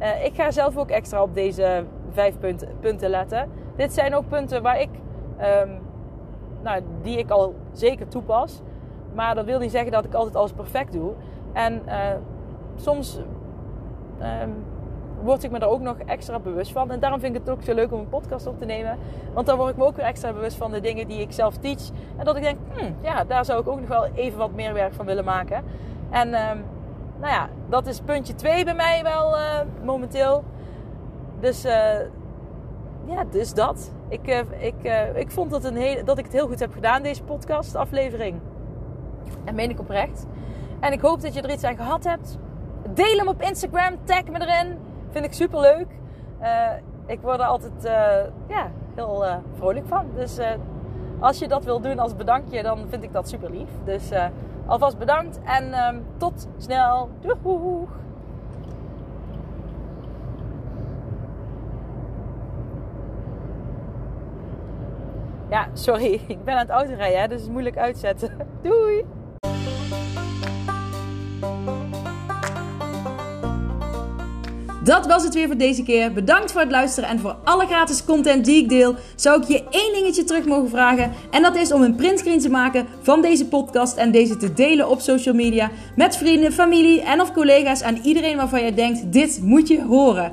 [0.01, 3.51] Uh, ik ga zelf ook extra op deze vijf punten, punten letten.
[3.77, 4.91] Dit zijn ook punten waar ik,
[5.41, 5.79] um,
[6.65, 8.61] nou, die ik al zeker toepas.
[9.15, 11.13] Maar dat wil niet zeggen dat ik altijd alles perfect doe.
[11.53, 11.95] En uh,
[12.77, 13.21] soms
[14.23, 14.55] um,
[15.23, 16.91] word ik me daar ook nog extra bewust van.
[16.91, 18.99] En daarom vind ik het ook zo leuk om een podcast op te nemen.
[19.35, 21.57] Want dan word ik me ook weer extra bewust van de dingen die ik zelf
[21.57, 21.91] teach.
[22.17, 24.73] En dat ik denk, hmm, ja, daar zou ik ook nog wel even wat meer
[24.73, 25.65] werk van willen maken.
[26.11, 26.65] En um,
[27.21, 30.45] nou ja, dat is puntje 2 bij mij wel uh, momenteel.
[31.41, 31.73] Dus uh,
[33.07, 33.93] ja, dus dat.
[34.09, 34.75] Ik, uh, ik,
[35.15, 38.41] ik vond dat, een heel, dat ik het heel goed heb gedaan, deze podcast aflevering.
[39.45, 40.27] En meen ik oprecht.
[40.81, 42.39] En ik hoop dat je er iets aan gehad hebt.
[42.95, 44.79] Deel hem op Instagram, tag me erin.
[45.11, 45.87] Vind ik super leuk.
[46.43, 46.71] Uh,
[47.07, 47.83] ik word er altijd
[48.49, 49.25] ja, heel
[49.57, 50.07] vrolijk van.
[50.15, 50.39] Dus
[51.21, 53.69] als je dat wil doen als bedankje, dan vind ik dat super lief.
[53.85, 54.11] Dus
[54.67, 57.09] alvast bedankt en um, tot snel.
[57.21, 57.89] Doeg!
[65.55, 66.13] Ja, sorry.
[66.27, 68.37] Ik ben aan het autorijden, hè, dus het is moeilijk uitzetten.
[68.63, 69.05] Doei!
[74.85, 76.13] Dat was het weer voor deze keer.
[76.13, 78.95] Bedankt voor het luisteren en voor alle gratis content die ik deel.
[79.15, 81.13] Zou ik je één dingetje terug mogen vragen?
[81.31, 84.89] En dat is om een printscreen te maken van deze podcast en deze te delen
[84.89, 89.41] op social media met vrienden, familie en of collega's en iedereen waarvan je denkt: dit
[89.43, 90.33] moet je horen.